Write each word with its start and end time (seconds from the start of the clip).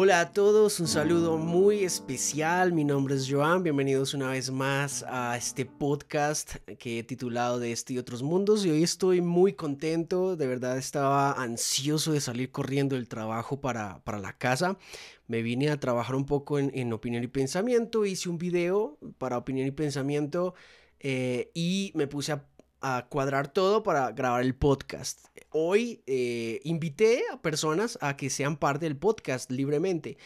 Hola 0.00 0.20
a 0.20 0.32
todos, 0.32 0.78
un 0.78 0.86
saludo 0.86 1.38
muy 1.38 1.82
especial. 1.82 2.72
Mi 2.72 2.84
nombre 2.84 3.16
es 3.16 3.26
Joan. 3.28 3.64
Bienvenidos 3.64 4.14
una 4.14 4.30
vez 4.30 4.48
más 4.48 5.04
a 5.08 5.36
este 5.36 5.66
podcast 5.66 6.54
que 6.78 7.00
he 7.00 7.02
titulado 7.02 7.58
De 7.58 7.72
este 7.72 7.94
y 7.94 7.98
otros 7.98 8.22
mundos. 8.22 8.64
Y 8.64 8.70
hoy 8.70 8.84
estoy 8.84 9.20
muy 9.20 9.54
contento. 9.54 10.36
De 10.36 10.46
verdad 10.46 10.78
estaba 10.78 11.32
ansioso 11.32 12.12
de 12.12 12.20
salir 12.20 12.52
corriendo 12.52 12.94
del 12.94 13.08
trabajo 13.08 13.60
para, 13.60 13.98
para 14.04 14.20
la 14.20 14.38
casa. 14.38 14.78
Me 15.26 15.42
vine 15.42 15.68
a 15.68 15.80
trabajar 15.80 16.14
un 16.14 16.26
poco 16.26 16.60
en, 16.60 16.92
opinión 16.92 17.24
y 17.24 17.26
pensamiento. 17.26 18.06
Hice 18.06 18.28
un 18.28 18.38
video 18.38 18.98
para 19.18 19.36
opinión 19.36 19.66
y 19.66 19.72
pensamiento. 19.72 20.54
Eh, 21.00 21.50
y 21.54 21.90
me 21.96 22.06
puse 22.06 22.30
a 22.30 22.44
a 22.80 23.06
cuadrar 23.08 23.48
todo 23.52 23.82
para 23.82 24.12
grabar 24.12 24.42
el 24.42 24.54
podcast. 24.54 25.26
Hoy 25.50 26.02
eh, 26.06 26.60
invité 26.64 27.22
a 27.32 27.40
personas 27.40 27.98
a 28.00 28.16
que 28.16 28.30
sean 28.30 28.56
parte 28.56 28.86
del 28.86 28.96
podcast 28.96 29.50
libremente, 29.50 30.18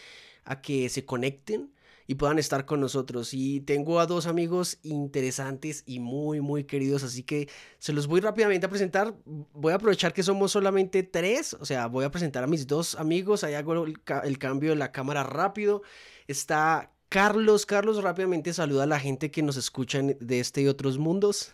a 0.44 0.60
que 0.60 0.88
se 0.88 1.04
conecten 1.04 1.72
y 2.06 2.16
puedan 2.16 2.38
estar 2.38 2.66
con 2.66 2.80
nosotros. 2.80 3.32
Y 3.32 3.60
tengo 3.60 4.00
a 4.00 4.06
dos 4.06 4.26
amigos 4.26 4.78
interesantes 4.82 5.82
y 5.86 6.00
muy, 6.00 6.40
muy 6.40 6.64
queridos, 6.64 7.02
así 7.02 7.22
que 7.22 7.48
se 7.78 7.92
los 7.92 8.06
voy 8.06 8.20
rápidamente 8.20 8.66
a 8.66 8.70
presentar. 8.70 9.14
Voy 9.24 9.72
a 9.72 9.76
aprovechar 9.76 10.12
que 10.12 10.22
somos 10.22 10.52
solamente 10.52 11.02
tres, 11.02 11.54
o 11.54 11.64
sea, 11.64 11.86
voy 11.86 12.04
a 12.04 12.10
presentar 12.10 12.44
a 12.44 12.48
mis 12.48 12.66
dos 12.66 12.96
amigos. 12.96 13.44
Ahí 13.44 13.54
hago 13.54 13.84
el, 13.84 14.38
cambio 14.38 14.70
de 14.70 14.76
la 14.76 14.92
cámara 14.92 15.22
rápido. 15.22 15.82
Está 16.26 16.92
Carlos. 17.08 17.66
Carlos 17.66 18.02
rápidamente 18.02 18.52
saluda 18.52 18.84
a 18.84 18.86
la 18.86 19.00
gente 19.00 19.30
que 19.30 19.42
nos 19.42 19.56
escuchan 19.56 20.16
de 20.20 20.40
este 20.40 20.62
y 20.62 20.68
otros 20.68 20.98
mundos. 20.98 21.52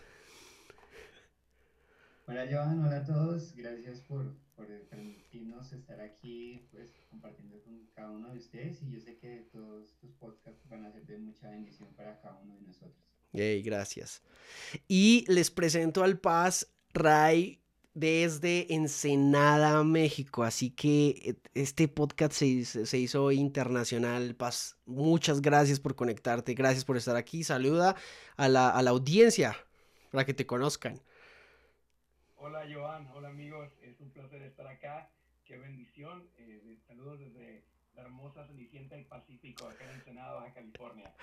Hola 2.29 2.45
Johan, 2.47 2.85
hola 2.85 2.97
a 2.97 3.03
todos, 3.03 3.55
gracias 3.55 4.01
por, 4.01 4.35
por 4.55 4.67
permitirnos 4.87 5.73
estar 5.73 5.99
aquí 5.99 6.63
pues 6.69 6.91
compartiendo 7.09 7.59
con 7.63 7.87
cada 7.95 8.11
uno 8.11 8.31
de 8.31 8.37
ustedes 8.37 8.83
y 8.83 8.91
yo 8.91 8.99
sé 8.99 9.17
que 9.17 9.49
todos 9.51 9.89
estos 9.89 10.11
podcasts 10.11 10.69
van 10.69 10.85
a 10.85 10.91
ser 10.91 11.07
de 11.07 11.17
mucha 11.17 11.49
bendición 11.49 11.89
para 11.95 12.21
cada 12.21 12.37
uno 12.43 12.53
de 12.53 12.61
nosotros. 12.61 12.93
Hey, 13.33 13.63
gracias. 13.63 14.21
Y 14.87 15.25
les 15.27 15.49
presento 15.49 16.03
al 16.03 16.19
Paz 16.19 16.71
Ray 16.93 17.63
desde 17.95 18.75
Ensenada, 18.75 19.83
México. 19.83 20.43
Así 20.43 20.69
que 20.69 21.35
este 21.55 21.87
podcast 21.87 22.33
se, 22.33 22.63
se, 22.63 22.97
hizo 22.99 23.31
internacional. 23.31 24.35
Paz, 24.35 24.77
muchas 24.85 25.41
gracias 25.41 25.79
por 25.79 25.95
conectarte, 25.95 26.53
gracias 26.53 26.85
por 26.85 26.95
estar 26.95 27.15
aquí. 27.15 27.43
Saluda 27.43 27.95
a 28.37 28.47
la, 28.47 28.69
a 28.69 28.83
la 28.83 28.91
audiencia 28.91 29.57
para 30.11 30.27
que 30.27 30.35
te 30.35 30.45
conozcan. 30.45 31.01
Hola 32.41 32.65
Joan, 32.73 33.05
hola 33.13 33.27
amigos, 33.27 33.69
es 33.81 33.99
un 33.99 34.11
placer 34.11 34.41
estar 34.43 34.65
acá. 34.65 35.09
Qué 35.43 35.57
bendición. 35.57 36.25
Eh, 36.37 36.77
saludos 36.87 37.19
desde 37.19 37.65
la 37.95 38.03
hermosa 38.03 38.47
Cenicienta 38.47 38.95
del 38.95 39.05
Pacífico, 39.07 39.67
acá 39.67 39.83
en 39.83 39.97
Ensenada, 39.97 40.35
Baja 40.35 40.53
California. 40.53 41.13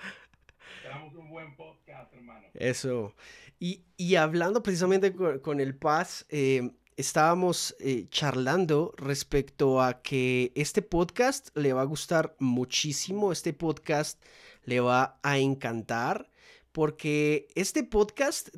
Esperamos 0.75 1.15
un 1.15 1.27
buen 1.31 1.55
podcast, 1.55 2.13
hermano. 2.13 2.45
Eso. 2.53 3.15
Y, 3.59 3.83
y 3.97 4.13
hablando 4.13 4.61
precisamente 4.61 5.11
con, 5.41 5.59
el 5.59 5.75
Paz, 5.75 6.27
eh, 6.29 6.69
estábamos 6.97 7.75
eh, 7.79 8.05
charlando 8.09 8.93
respecto 8.97 9.81
a 9.81 10.03
que 10.03 10.51
este 10.53 10.83
podcast 10.83 11.49
le 11.57 11.73
va 11.73 11.81
a 11.81 11.85
gustar 11.85 12.35
muchísimo, 12.37 13.31
este 13.31 13.53
podcast 13.53 14.23
le 14.65 14.81
va 14.81 15.19
a 15.23 15.39
encantar, 15.39 16.29
porque 16.71 17.47
este 17.55 17.83
podcast 17.83 18.55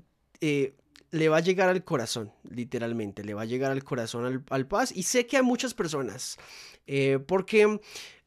le 1.11 1.29
va 1.29 1.38
a 1.38 1.41
llegar 1.41 1.69
al 1.69 1.83
corazón, 1.83 2.31
literalmente, 2.49 3.23
le 3.23 3.33
va 3.33 3.43
a 3.43 3.45
llegar 3.45 3.71
al 3.71 3.83
corazón 3.83 4.45
al, 4.49 4.67
paz. 4.67 4.92
Y 4.95 5.03
sé 5.03 5.25
que 5.25 5.37
a 5.37 5.43
muchas 5.43 5.73
personas, 5.73 6.37
eh, 6.87 7.20
porque 7.25 7.80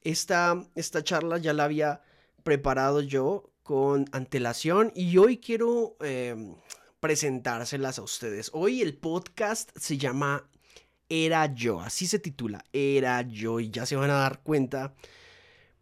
esta, 0.03 0.67
esta 0.75 1.05
charla 1.05 1.39
ya 1.39 1.53
la 1.53 1.65
había 1.65 2.03
preparado 2.43 3.01
yo 3.01 3.51
con 3.63 4.07
antelación 4.13 4.93
y 4.95 5.17
hoy 5.19 5.39
quiero 5.39 5.97
em, 6.01 6.57
presentárselas 7.01 7.99
a 7.99 8.03
ustedes. 8.03 8.51
Hoy 8.53 8.83
el 8.83 8.97
podcast 8.97 9.71
se 9.77 9.97
llama 9.99 10.49
Era 11.09 11.55
yo, 11.55 11.81
así 11.81 12.07
se 12.07 12.19
titula, 12.19 12.65
Era 12.73 13.23
yo, 13.23 13.61
y 13.61 13.71
ya 13.71 13.87
se 13.87 13.97
van 13.97 14.11
a 14.11 14.15
dar 14.15 14.43
cuenta 14.43 14.95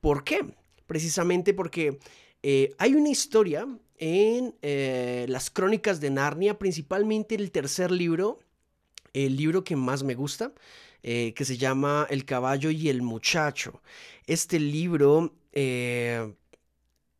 por 0.01 0.25
qué. 0.25 0.55
Precisamente 0.87 1.55
porque 1.55 1.99
eh, 2.43 2.75
hay 2.79 2.95
una 2.95 3.11
historia 3.11 3.67
en 4.01 4.57
eh, 4.63 5.27
las 5.29 5.51
crónicas 5.51 6.01
de 6.01 6.11
Narnia, 6.11 6.59
principalmente 6.59 7.35
el 7.35 7.53
tercer 7.53 7.91
libro, 7.91 8.41
el 9.13 9.37
libro 9.37 9.63
que 9.63 9.77
más 9.77 10.03
me 10.03 10.15
gusta, 10.15 10.53
eh, 11.03 11.35
que 11.35 11.45
se 11.45 11.59
llama 11.59 12.07
El 12.09 12.25
caballo 12.25 12.71
y 12.71 12.89
el 12.89 13.03
muchacho. 13.03 13.83
Este 14.27 14.59
libro 14.59 15.35
eh, 15.53 16.33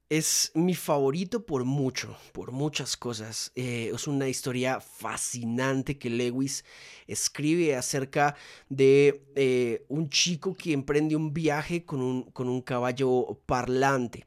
es 0.09 0.53
mi 0.55 0.75
favorito 0.75 1.45
por 1.45 1.65
mucho, 1.65 2.17
por 2.33 2.51
muchas 2.51 2.97
cosas. 2.97 3.53
es 3.55 4.09
una 4.09 4.29
historia 4.29 4.81
fascinante 4.81 5.99
que 5.99 6.09
Lewis 6.09 6.65
escribe 7.07 7.77
acerca 7.77 8.37
de 8.71 9.85
un 9.89 10.09
chico 10.09 10.55
que 10.55 10.73
emprende 10.73 11.15
un 11.15 11.35
viaje 11.35 11.85
con 11.85 12.01
un, 12.01 12.23
con 12.31 12.49
un 12.49 12.63
caballo 12.63 13.39
parlante. 13.45 14.25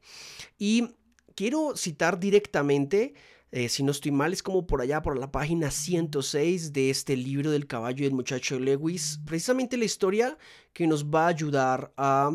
Y 0.56 0.88
quiero 1.34 1.76
citar 1.76 2.18
directamente, 2.18 3.14
eh, 3.50 3.68
si 3.68 3.82
no 3.82 3.92
estoy 3.92 4.10
mal, 4.10 4.32
es 4.32 4.42
como 4.42 4.66
por 4.66 4.80
allá, 4.80 5.02
por 5.02 5.18
la 5.18 5.30
página 5.30 5.70
106 5.70 6.72
de 6.72 6.90
este 6.90 7.16
libro 7.16 7.50
del 7.50 7.66
caballo 7.66 8.02
y 8.02 8.06
el 8.06 8.14
muchacho 8.14 8.58
Lewis, 8.58 9.20
precisamente 9.24 9.76
la 9.76 9.84
historia 9.84 10.36
que 10.72 10.86
nos 10.86 11.06
va 11.06 11.26
a 11.26 11.28
ayudar 11.28 11.92
a 11.96 12.30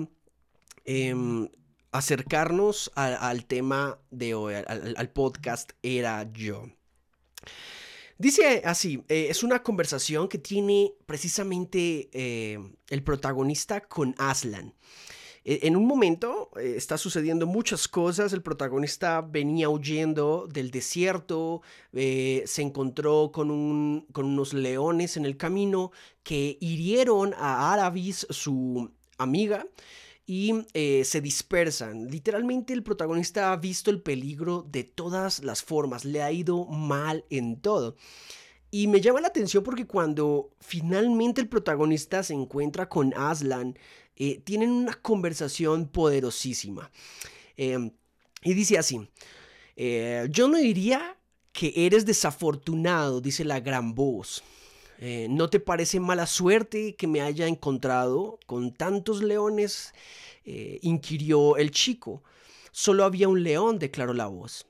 em, 0.85 1.49
acercarnos 1.91 2.91
al 2.95 3.45
tema 3.45 3.99
de 4.11 4.33
hoy, 4.33 4.53
al, 4.55 5.09
podcast 5.11 5.71
Era 5.81 6.31
yo. 6.31 6.65
Dice 8.17 8.61
así, 8.65 9.03
eh, 9.07 9.27
es 9.29 9.43
una 9.43 9.63
conversación 9.63 10.27
que 10.27 10.37
tiene 10.37 10.93
precisamente 11.05 12.09
eh, 12.11 12.59
el 12.89 13.03
protagonista 13.03 13.81
con 13.81 14.13
Aslan. 14.17 14.73
E, 15.49 15.65
en 15.65 15.75
un 15.75 15.87
momento 15.87 16.51
eh, 16.57 16.75
está 16.77 16.95
sucediendo 16.99 17.47
muchas 17.47 17.87
cosas, 17.87 18.33
el 18.33 18.43
protagonista 18.43 19.21
venía 19.21 19.67
huyendo 19.67 20.47
del 20.47 20.69
desierto, 20.69 21.63
eh, 21.91 22.43
se 22.45 22.61
encontró 22.61 23.31
con, 23.31 23.49
un, 23.49 24.05
con 24.11 24.27
unos 24.27 24.53
leones 24.53 25.17
en 25.17 25.25
el 25.25 25.37
camino 25.37 25.91
que 26.21 26.59
hirieron 26.61 27.33
a 27.33 27.73
Aravis, 27.73 28.27
su 28.29 28.91
amiga, 29.17 29.65
y 30.27 30.53
eh, 30.75 31.03
se 31.03 31.19
dispersan. 31.19 32.11
Literalmente 32.11 32.71
el 32.71 32.83
protagonista 32.83 33.51
ha 33.51 33.57
visto 33.57 33.89
el 33.89 34.03
peligro 34.03 34.67
de 34.69 34.83
todas 34.83 35.43
las 35.43 35.63
formas, 35.63 36.05
le 36.05 36.21
ha 36.21 36.31
ido 36.31 36.65
mal 36.65 37.25
en 37.31 37.59
todo. 37.59 37.95
Y 38.71 38.85
me 38.87 39.01
llama 39.01 39.21
la 39.21 39.29
atención 39.29 39.63
porque 39.63 39.87
cuando 39.87 40.51
finalmente 40.59 41.41
el 41.41 41.49
protagonista 41.49 42.21
se 42.21 42.35
encuentra 42.35 42.87
con 42.87 43.15
Aslan, 43.15 43.79
eh, 44.19 44.41
tienen 44.43 44.71
una 44.71 44.93
conversación 44.95 45.87
poderosísima. 45.87 46.91
Em, 47.55 47.91
y 48.43 48.53
dice 48.53 48.77
así, 48.77 49.09
eh, 49.77 50.27
yo 50.29 50.49
no 50.49 50.57
diría 50.57 51.17
que 51.53 51.73
eres 51.75 52.05
desafortunado, 52.05 53.21
dice 53.21 53.45
la 53.45 53.61
gran 53.61 53.95
voz. 53.95 54.43
Eh, 54.99 55.27
¿No 55.29 55.49
te 55.49 55.61
parece 55.61 56.01
mala 56.01 56.27
suerte 56.27 56.95
que 56.95 57.07
me 57.07 57.21
haya 57.21 57.47
encontrado 57.47 58.39
con 58.45 58.73
tantos 58.73 59.23
leones? 59.23 59.93
inquirió 60.81 61.57
el 61.57 61.69
chico. 61.69 62.23
Solo 62.71 63.03
había 63.03 63.27
un 63.27 63.43
león, 63.43 63.77
declaró 63.77 64.13
la 64.13 64.25
voz. 64.25 64.65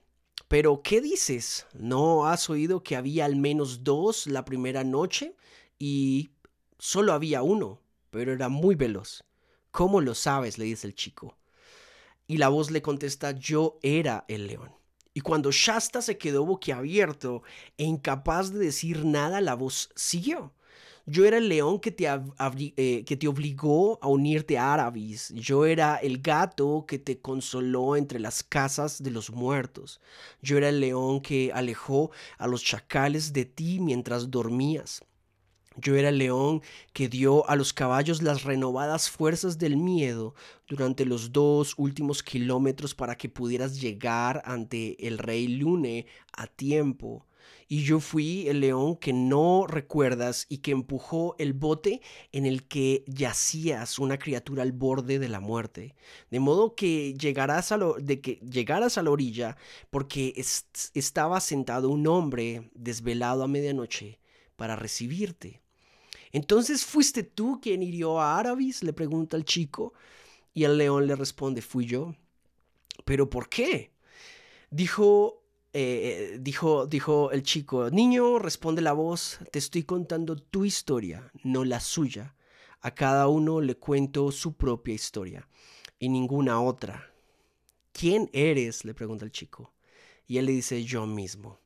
Pero, 0.49 0.81
¿qué 0.83 0.99
dices? 0.99 1.67
¿No 1.73 2.25
has 2.25 2.49
oído 2.49 2.83
que 2.83 2.97
había 2.97 3.23
al 3.23 3.37
menos 3.37 3.85
dos 3.85 4.27
la 4.27 4.43
primera 4.43 4.83
noche? 4.83 5.35
Y 5.77 6.31
solo 6.79 7.13
había 7.13 7.43
uno, 7.43 7.79
pero 8.09 8.33
era 8.33 8.49
muy 8.49 8.75
veloz. 8.75 9.23
¿Cómo 9.71 10.01
lo 10.01 10.15
sabes? 10.15 10.57
le 10.57 10.65
dice 10.65 10.87
el 10.87 10.95
chico. 10.95 11.37
Y 12.27 12.37
la 12.37 12.49
voz 12.49 12.71
le 12.71 12.81
contesta, 12.81 13.31
yo 13.31 13.79
era 13.81 14.25
el 14.27 14.47
león. 14.47 14.71
Y 15.13 15.21
cuando 15.21 15.51
Shasta 15.51 16.01
se 16.01 16.17
quedó 16.17 16.45
boquiabierto 16.45 17.43
e 17.77 17.83
incapaz 17.83 18.51
de 18.51 18.59
decir 18.59 19.05
nada, 19.05 19.41
la 19.41 19.55
voz 19.55 19.89
siguió. 19.95 20.53
Yo 21.05 21.25
era 21.25 21.37
el 21.37 21.49
león 21.49 21.79
que 21.79 21.91
te, 21.91 22.07
eh, 22.07 23.03
que 23.03 23.17
te 23.17 23.27
obligó 23.27 23.97
a 24.01 24.07
unirte 24.07 24.59
a 24.59 24.73
Arabis. 24.73 25.29
Yo 25.33 25.65
era 25.65 25.95
el 25.95 26.21
gato 26.21 26.85
que 26.87 26.99
te 26.99 27.19
consoló 27.19 27.95
entre 27.95 28.19
las 28.19 28.43
casas 28.43 29.01
de 29.01 29.09
los 29.09 29.31
muertos. 29.31 29.99
Yo 30.43 30.57
era 30.57 30.69
el 30.69 30.79
león 30.79 31.21
que 31.21 31.51
alejó 31.51 32.11
a 32.37 32.45
los 32.45 32.63
chacales 32.63 33.33
de 33.33 33.45
ti 33.45 33.79
mientras 33.79 34.29
dormías. 34.29 35.03
Yo 35.81 35.95
era 35.95 36.09
el 36.09 36.17
león 36.17 36.61
que 36.93 37.07
dio 37.07 37.47
a 37.49 37.55
los 37.55 37.73
caballos 37.73 38.21
las 38.21 38.43
renovadas 38.43 39.09
fuerzas 39.09 39.57
del 39.57 39.77
miedo 39.77 40.33
durante 40.67 41.05
los 41.05 41.31
dos 41.31 41.73
últimos 41.77 42.23
kilómetros 42.23 42.95
para 42.95 43.15
que 43.15 43.29
pudieras 43.29 43.79
llegar 43.79 44.41
ante 44.45 45.07
el 45.07 45.17
rey 45.17 45.47
Lune 45.47 46.05
a 46.33 46.47
tiempo. 46.47 47.25
y 47.71 47.83
yo 47.83 47.99
fui 47.99 48.47
el 48.47 48.61
león 48.61 48.95
que 48.95 49.13
no 49.13 49.67
recuerdas 49.67 50.47
y 50.49 50.57
que 50.57 50.71
empujó 50.71 51.35
el 51.37 51.53
bote 51.53 52.01
en 52.31 52.45
el 52.47 52.67
que 52.67 53.03
yacías 53.07 53.99
una 53.99 54.17
criatura 54.17 54.63
al 54.63 54.71
borde 54.71 55.19
de 55.19 55.29
la 55.29 55.39
muerte. 55.39 55.95
De 56.31 56.39
modo 56.39 56.75
que 56.75 57.13
llegarás 57.13 57.71
a, 57.71 57.77
lo, 57.77 57.93
de 57.93 58.21
que 58.21 58.35
llegaras 58.37 58.97
a 58.97 59.03
la 59.03 59.11
orilla 59.11 59.55
porque 59.91 60.33
estaba 60.93 61.39
sentado 61.41 61.89
un 61.89 62.07
hombre 62.07 62.71
desvelado 62.73 63.43
a 63.43 63.47
medianoche 63.47 64.19
para 64.55 64.75
recibirte. 64.75 65.61
Entonces 66.31 66.85
fuiste 66.85 67.23
tú 67.23 67.59
quien 67.61 67.81
hirió 67.83 68.19
a 68.19 68.37
Arabis, 68.37 68.83
le 68.83 68.93
pregunta 68.93 69.37
el 69.37 69.45
chico, 69.45 69.93
y 70.53 70.63
el 70.63 70.77
león 70.77 71.07
le 71.07 71.15
responde, 71.15 71.61
fui 71.61 71.85
yo. 71.85 72.15
¿Pero 73.05 73.29
por 73.29 73.49
qué? 73.49 73.93
Dijo 74.69 75.39
eh, 75.71 76.39
dijo, 76.41 76.87
dijo 76.87 77.31
el 77.31 77.43
chico, 77.43 77.91
niño, 77.91 78.39
responde 78.39 78.81
la 78.81 78.93
voz, 78.93 79.39
te 79.51 79.59
estoy 79.59 79.83
contando 79.83 80.35
tu 80.35 80.65
historia, 80.65 81.31
no 81.43 81.63
la 81.63 81.79
suya. 81.79 82.35
A 82.81 82.95
cada 82.95 83.27
uno 83.27 83.61
le 83.61 83.75
cuento 83.75 84.31
su 84.31 84.53
propia 84.53 84.95
historia 84.95 85.47
y 85.99 86.09
ninguna 86.09 86.61
otra. 86.61 87.13
¿Quién 87.91 88.29
eres? 88.33 88.85
le 88.85 88.93
pregunta 88.93 89.25
el 89.25 89.31
chico. 89.31 89.73
Y 90.25 90.37
él 90.37 90.45
le 90.45 90.53
dice, 90.53 90.83
yo 90.83 91.05
mismo. 91.05 91.59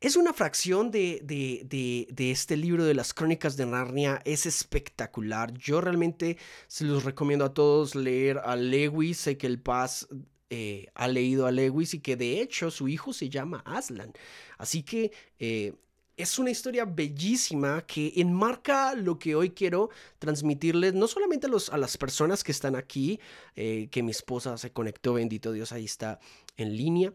Es 0.00 0.14
una 0.14 0.32
fracción 0.32 0.92
de, 0.92 1.20
de, 1.24 2.06
de, 2.08 2.30
este 2.30 2.56
libro 2.56 2.84
de 2.84 2.94
las 2.94 3.12
crónicas 3.12 3.56
de 3.56 3.66
Narnia. 3.66 4.22
Es 4.24 4.46
espectacular. 4.46 5.52
Yo 5.54 5.80
realmente 5.80 6.38
se 6.68 6.84
los 6.84 7.02
recomiendo 7.02 7.44
a 7.44 7.52
todos 7.52 7.96
leer 7.96 8.38
a 8.38 8.54
Lewis. 8.54 9.18
Sé 9.18 9.36
que 9.36 9.48
el 9.48 9.60
Paz 9.60 10.06
eh, 10.50 10.86
ha 10.94 11.08
leído 11.08 11.46
a 11.46 11.50
Lewis 11.50 11.94
y 11.94 12.00
que 12.00 12.16
de 12.16 12.40
hecho 12.40 12.70
su 12.70 12.86
hijo 12.86 13.12
se 13.12 13.28
llama 13.28 13.64
Aslan. 13.66 14.12
Así 14.56 14.84
que 14.84 15.10
eh, 15.40 15.74
es 16.18 16.38
una 16.38 16.50
historia 16.50 16.84
bellísima 16.84 17.86
que 17.86 18.12
enmarca 18.16 18.94
lo 18.94 19.18
que 19.18 19.34
hoy 19.34 19.50
quiero 19.50 19.88
transmitirles, 20.18 20.92
no 20.94 21.06
solamente 21.06 21.46
a, 21.46 21.50
los, 21.50 21.70
a 21.70 21.78
las 21.78 21.96
personas 21.96 22.44
que 22.44 22.52
están 22.52 22.76
aquí, 22.76 23.20
eh, 23.56 23.88
que 23.90 24.02
mi 24.02 24.10
esposa 24.10 24.58
se 24.58 24.72
conectó, 24.72 25.14
bendito 25.14 25.52
Dios, 25.52 25.72
ahí 25.72 25.84
está 25.84 26.18
en 26.56 26.76
línea, 26.76 27.12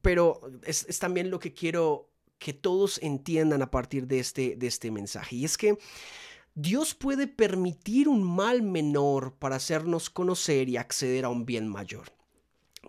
pero 0.00 0.40
es, 0.64 0.86
es, 0.88 0.98
también 1.00 1.30
lo 1.30 1.40
que 1.40 1.52
quiero 1.52 2.08
que 2.38 2.52
todos 2.52 3.02
entiendan 3.02 3.62
a 3.62 3.70
partir 3.70 4.06
de 4.06 4.20
este, 4.20 4.54
de 4.56 4.66
este 4.68 4.90
mensaje. 4.90 5.36
Y 5.36 5.44
es 5.44 5.58
que 5.58 5.76
Dios 6.54 6.94
puede 6.94 7.26
permitir 7.26 8.08
un 8.08 8.22
mal 8.22 8.62
menor 8.62 9.34
para 9.34 9.56
hacernos 9.56 10.08
conocer 10.08 10.68
y 10.68 10.76
acceder 10.76 11.24
a 11.24 11.30
un 11.30 11.44
bien 11.44 11.66
mayor 11.68 12.12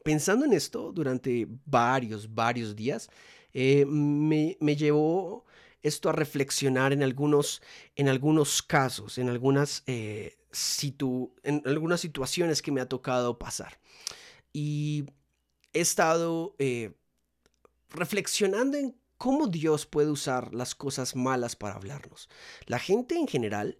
pensando 0.05 0.45
en 0.45 0.53
esto 0.53 0.91
durante 0.91 1.47
varios, 1.65 2.33
varios 2.33 2.75
días, 2.75 3.09
eh, 3.57 3.85
me, 3.85 4.75
llevó 4.75 5.45
esto 5.81 6.09
a 6.09 6.11
reflexionar 6.11 6.91
en 6.91 7.03
algunos, 7.03 7.61
en 7.95 8.09
algunos 8.09 8.61
casos, 8.61 9.17
en 9.17 9.29
algunas, 9.29 9.81
eh, 9.87 10.35
en 11.43 11.61
algunas 11.63 12.01
situaciones 12.01 12.61
que 12.61 12.73
me 12.73 12.81
ha 12.81 12.89
tocado 12.89 13.39
pasar. 13.39 13.79
Y 14.51 15.05
he 15.71 15.79
estado 15.79 16.53
eh, 16.59 16.95
reflexionando 17.91 18.77
en 18.77 18.93
cómo 19.17 19.47
Dios 19.47 19.85
puede 19.85 20.11
usar 20.11 20.53
las 20.53 20.75
cosas 20.75 21.15
malas 21.15 21.55
para 21.55 21.75
hablarnos. 21.75 22.29
La 22.65 22.79
gente 22.79 23.15
en 23.15 23.27
general 23.27 23.77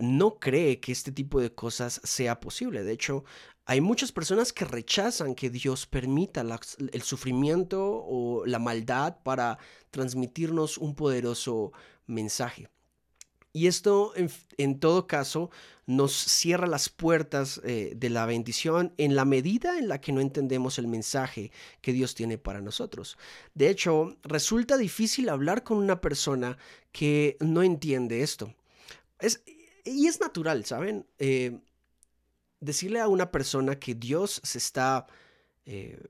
no 0.00 0.38
cree 0.38 0.80
que 0.80 0.92
este 0.92 1.12
tipo 1.12 1.40
de 1.40 1.54
cosas 1.54 2.00
sea 2.04 2.40
posible. 2.40 2.82
De 2.82 2.92
hecho, 2.92 3.24
hay 3.64 3.80
muchas 3.80 4.10
personas 4.10 4.52
que 4.52 4.64
rechazan 4.64 5.36
que 5.36 5.50
Dios 5.50 5.86
permita 5.86 6.44
el 6.92 7.02
sufrimiento 7.02 8.02
o 8.04 8.44
la 8.44 8.58
maldad 8.58 9.18
para 9.22 9.58
transmitirnos 9.90 10.78
un 10.78 10.96
poderoso 10.96 11.72
mensaje. 12.06 12.68
Y 13.52 13.66
esto, 13.66 14.14
en, 14.56 14.80
todo 14.80 15.06
caso, 15.06 15.50
nos 15.86 16.12
cierra 16.12 16.66
las 16.66 16.88
puertas 16.88 17.60
eh, 17.64 17.92
de 17.94 18.08
la 18.08 18.24
bendición 18.24 18.94
en 18.96 19.14
la 19.14 19.26
medida 19.26 19.78
en 19.78 19.88
la 19.88 20.00
que 20.00 20.12
no 20.12 20.22
entendemos 20.22 20.78
el 20.78 20.86
mensaje 20.86 21.52
que 21.82 21.92
Dios 21.92 22.14
tiene 22.14 22.38
para 22.38 22.62
nosotros. 22.62 23.18
De 23.54 23.68
hecho, 23.68 24.16
resulta 24.22 24.78
difícil 24.78 25.28
hablar 25.28 25.64
con 25.64 25.76
una 25.76 26.00
persona 26.00 26.56
que 26.92 27.36
no 27.40 27.62
entiende 27.62 28.22
esto. 28.22 28.54
Es, 29.18 29.42
y 29.84 30.06
es 30.06 30.18
natural, 30.18 30.64
¿saben? 30.64 31.06
Eh, 31.18 31.58
decirle 32.60 33.00
a 33.00 33.08
una 33.08 33.30
persona 33.30 33.78
que 33.78 33.94
Dios 33.94 34.40
se 34.44 34.58
está 34.58 35.06
eh, 35.66 36.00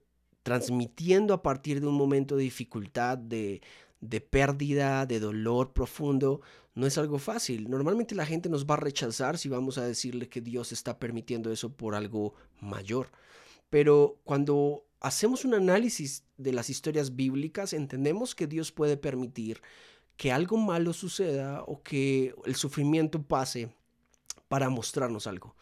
transmitiendo 0.44 1.34
a 1.34 1.42
partir 1.42 1.80
de 1.80 1.88
un 1.88 1.94
momento 1.94 2.36
de 2.36 2.44
dificultad, 2.44 3.18
de, 3.18 3.62
de 4.00 4.20
pérdida, 4.20 5.06
de 5.06 5.20
dolor 5.20 5.72
profundo, 5.72 6.42
no 6.74 6.86
es 6.86 6.98
algo 6.98 7.18
fácil. 7.18 7.68
Normalmente 7.68 8.14
la 8.14 8.26
gente 8.26 8.48
nos 8.48 8.66
va 8.66 8.74
a 8.74 8.78
rechazar 8.78 9.38
si 9.38 9.48
vamos 9.48 9.78
a 9.78 9.86
decirle 9.86 10.28
que 10.28 10.40
Dios 10.40 10.72
está 10.72 10.98
permitiendo 10.98 11.52
eso 11.52 11.72
por 11.72 11.94
algo 11.94 12.34
mayor. 12.60 13.10
Pero 13.68 14.20
cuando 14.24 14.84
hacemos 15.00 15.44
un 15.44 15.54
análisis 15.54 16.24
de 16.36 16.52
las 16.52 16.70
historias 16.70 17.16
bíblicas, 17.16 17.72
entendemos 17.72 18.34
que 18.34 18.46
Dios 18.46 18.72
puede 18.72 18.96
permitir 18.96 19.60
que 20.16 20.32
algo 20.32 20.56
malo 20.56 20.92
suceda 20.92 21.62
o 21.64 21.82
que 21.82 22.34
el 22.44 22.54
sufrimiento 22.54 23.22
pase 23.22 23.74
para 24.48 24.68
mostrarnos 24.68 25.26
algo. 25.26 25.56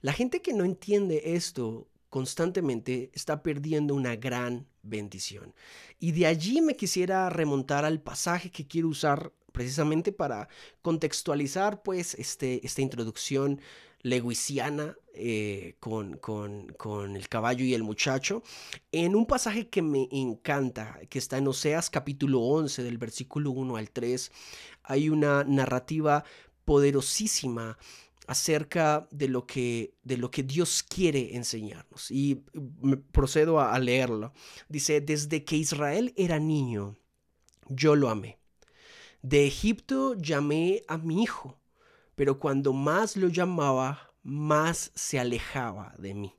La 0.00 0.12
gente 0.12 0.42
que 0.42 0.52
no 0.52 0.64
entiende 0.64 1.34
esto 1.34 1.88
constantemente 2.08 3.10
está 3.12 3.42
perdiendo 3.42 3.94
una 3.94 4.16
gran 4.16 4.66
bendición. 4.82 5.54
Y 5.98 6.12
de 6.12 6.26
allí 6.26 6.60
me 6.60 6.76
quisiera 6.76 7.28
remontar 7.28 7.84
al 7.84 8.00
pasaje 8.00 8.50
que 8.50 8.66
quiero 8.66 8.88
usar 8.88 9.32
precisamente 9.58 10.12
para 10.12 10.48
contextualizar 10.82 11.82
pues 11.82 12.14
este, 12.14 12.64
esta 12.64 12.80
introducción 12.80 13.60
lewisiana 14.02 14.96
eh, 15.14 15.74
con, 15.80 16.16
con, 16.18 16.68
con, 16.78 17.16
el 17.16 17.28
caballo 17.28 17.64
y 17.64 17.74
el 17.74 17.82
muchacho, 17.82 18.44
en 18.92 19.16
un 19.16 19.26
pasaje 19.26 19.68
que 19.68 19.82
me 19.82 20.08
encanta, 20.12 21.00
que 21.10 21.18
está 21.18 21.38
en 21.38 21.48
Oseas 21.48 21.90
capítulo 21.90 22.40
11 22.40 22.84
del 22.84 22.98
versículo 22.98 23.50
1 23.50 23.74
al 23.74 23.90
3, 23.90 24.30
hay 24.84 25.08
una 25.08 25.42
narrativa 25.42 26.22
poderosísima 26.64 27.78
acerca 28.28 29.08
de 29.10 29.26
lo 29.26 29.44
que, 29.44 29.96
de 30.04 30.18
lo 30.18 30.30
que 30.30 30.44
Dios 30.44 30.84
quiere 30.84 31.34
enseñarnos. 31.34 32.12
Y 32.12 32.44
procedo 33.10 33.58
a, 33.58 33.76
leerlo. 33.80 34.32
Dice, 34.68 35.00
desde 35.00 35.42
que 35.42 35.56
Israel 35.56 36.12
era 36.16 36.38
niño, 36.38 36.96
yo 37.68 37.96
lo 37.96 38.08
amé. 38.08 38.37
De 39.22 39.46
Egipto 39.46 40.14
llamé 40.14 40.82
a 40.88 40.98
mi 40.98 41.22
hijo, 41.22 41.58
pero 42.14 42.38
cuando 42.38 42.72
más 42.72 43.16
lo 43.16 43.28
llamaba, 43.28 44.12
más 44.22 44.92
se 44.94 45.18
alejaba 45.18 45.94
de 45.98 46.14
mí. 46.14 46.34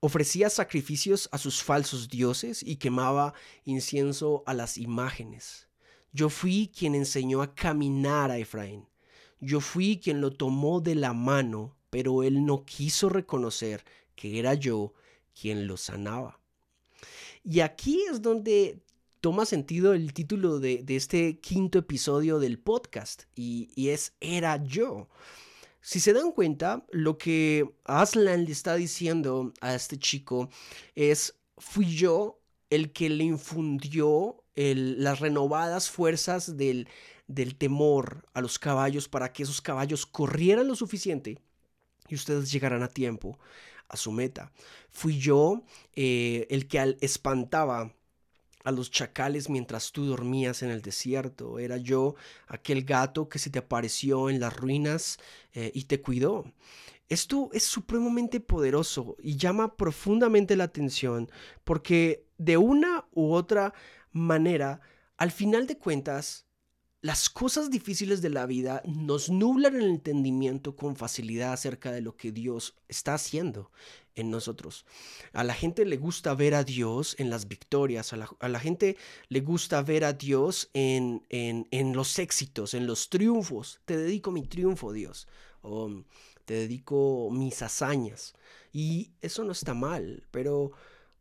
Ofrecía 0.00 0.50
sacrificios 0.50 1.28
a 1.32 1.38
sus 1.38 1.62
falsos 1.62 2.08
dioses 2.08 2.62
y 2.62 2.76
quemaba 2.76 3.34
incienso 3.64 4.42
a 4.46 4.54
las 4.54 4.78
imágenes. 4.78 5.68
Yo 6.12 6.28
fui 6.28 6.70
quien 6.76 6.94
enseñó 6.94 7.42
a 7.42 7.54
caminar 7.54 8.30
a 8.30 8.38
Efraín 8.38 8.86
yo 9.40 9.60
fui 9.60 10.00
quien 10.02 10.20
lo 10.20 10.32
tomó 10.32 10.80
de 10.80 10.94
la 10.94 11.12
mano, 11.12 11.76
pero 11.90 12.22
él 12.22 12.44
no 12.44 12.64
quiso 12.64 13.08
reconocer 13.08 13.84
que 14.16 14.38
era 14.38 14.54
yo 14.54 14.94
quien 15.40 15.66
lo 15.66 15.76
sanaba. 15.76 16.40
Y 17.44 17.60
aquí 17.60 18.02
es 18.10 18.20
donde 18.20 18.82
toma 19.20 19.46
sentido 19.46 19.94
el 19.94 20.12
título 20.12 20.60
de, 20.60 20.84
este 20.88 21.40
quinto 21.40 21.78
episodio 21.78 22.38
del 22.38 22.58
podcast, 22.58 23.24
y, 23.34 23.88
es 23.88 24.14
Era 24.20 24.62
yo. 24.62 25.08
Si 25.80 26.00
se 26.00 26.12
dan 26.12 26.32
cuenta, 26.32 26.84
lo 26.90 27.18
que 27.18 27.68
Aslan 27.84 28.44
le 28.44 28.52
está 28.52 28.74
diciendo 28.76 29.52
a 29.60 29.74
este 29.74 29.98
chico 29.98 30.50
es, 30.94 31.36
fui 31.56 31.86
yo 31.86 32.40
el 32.70 32.92
que 32.92 33.08
le 33.08 33.24
infundió 33.24 34.44
las 34.54 35.20
renovadas 35.20 35.88
fuerzas 35.88 36.56
del, 36.56 36.88
temor 37.58 38.26
a 38.34 38.40
los 38.40 38.58
caballos 38.58 39.08
para 39.08 39.32
que 39.32 39.44
esos 39.44 39.60
caballos 39.60 40.04
corrieran 40.04 40.66
lo 40.66 40.74
suficiente 40.74 41.38
y 42.08 42.14
ustedes 42.14 42.50
llegaran 42.50 42.82
a 42.82 42.88
tiempo 42.88 43.38
a 43.88 43.96
su 43.96 44.12
meta. 44.12 44.52
Fui 44.90 45.18
yo 45.18 45.62
eh, 45.94 46.46
el 46.50 46.68
que 46.68 46.96
espantaba 47.00 47.94
a 48.68 48.72
los 48.72 48.90
chacales 48.90 49.48
mientras 49.48 49.92
tú 49.92 50.04
dormías 50.04 50.62
en 50.62 50.70
el 50.70 50.82
desierto. 50.82 51.58
Era 51.58 51.78
yo 51.78 52.16
aquel 52.46 52.84
gato 52.84 53.28
que 53.28 53.38
se 53.38 53.50
te 53.50 53.58
apareció 53.58 54.28
en 54.28 54.40
las 54.40 54.54
ruinas 54.54 55.18
eh, 55.54 55.70
y 55.74 55.84
te 55.84 56.02
cuidó. 56.02 56.44
Esto 57.08 57.48
es 57.54 57.64
supremamente 57.64 58.40
poderoso 58.40 59.16
y 59.22 59.38
llama 59.38 59.76
profundamente 59.76 60.54
la 60.54 60.64
atención 60.64 61.30
porque 61.64 62.26
de 62.36 62.58
una 62.58 63.06
u 63.12 63.32
otra 63.32 63.72
manera, 64.12 64.82
al 65.16 65.30
final 65.30 65.66
de 65.66 65.78
cuentas, 65.78 66.47
las 67.08 67.30
cosas 67.30 67.70
difíciles 67.70 68.20
de 68.20 68.28
la 68.28 68.44
vida 68.44 68.82
nos 68.84 69.30
nublan 69.30 69.76
el 69.76 69.86
entendimiento 69.88 70.76
con 70.76 70.94
facilidad 70.94 71.54
acerca 71.54 71.90
de 71.90 72.02
lo 72.02 72.18
que 72.18 72.32
Dios 72.32 72.74
está 72.86 73.14
haciendo 73.14 73.70
en 74.14 74.30
nosotros. 74.30 74.84
A 75.32 75.42
la 75.42 75.54
gente 75.54 75.86
le 75.86 75.96
gusta 75.96 76.34
ver 76.34 76.54
a 76.54 76.64
Dios 76.64 77.16
en 77.18 77.30
las 77.30 77.48
victorias, 77.48 78.12
a 78.12 78.48
la, 78.48 78.60
gente 78.60 78.98
le 79.30 79.40
gusta 79.40 79.80
ver 79.80 80.04
a 80.04 80.12
Dios 80.12 80.68
en, 80.74 81.24
en, 81.30 81.94
los 81.94 82.18
éxitos, 82.18 82.74
en 82.74 82.86
los 82.86 83.08
triunfos. 83.08 83.80
Te 83.86 83.96
dedico 83.96 84.30
mi 84.30 84.42
triunfo, 84.42 84.92
Dios. 84.92 85.28
O 85.62 86.04
te 86.44 86.52
dedico 86.52 87.30
mis 87.32 87.62
hazañas. 87.62 88.34
Y 88.70 89.12
eso 89.22 89.44
no 89.44 89.52
está 89.52 89.72
mal, 89.72 90.26
pero 90.30 90.72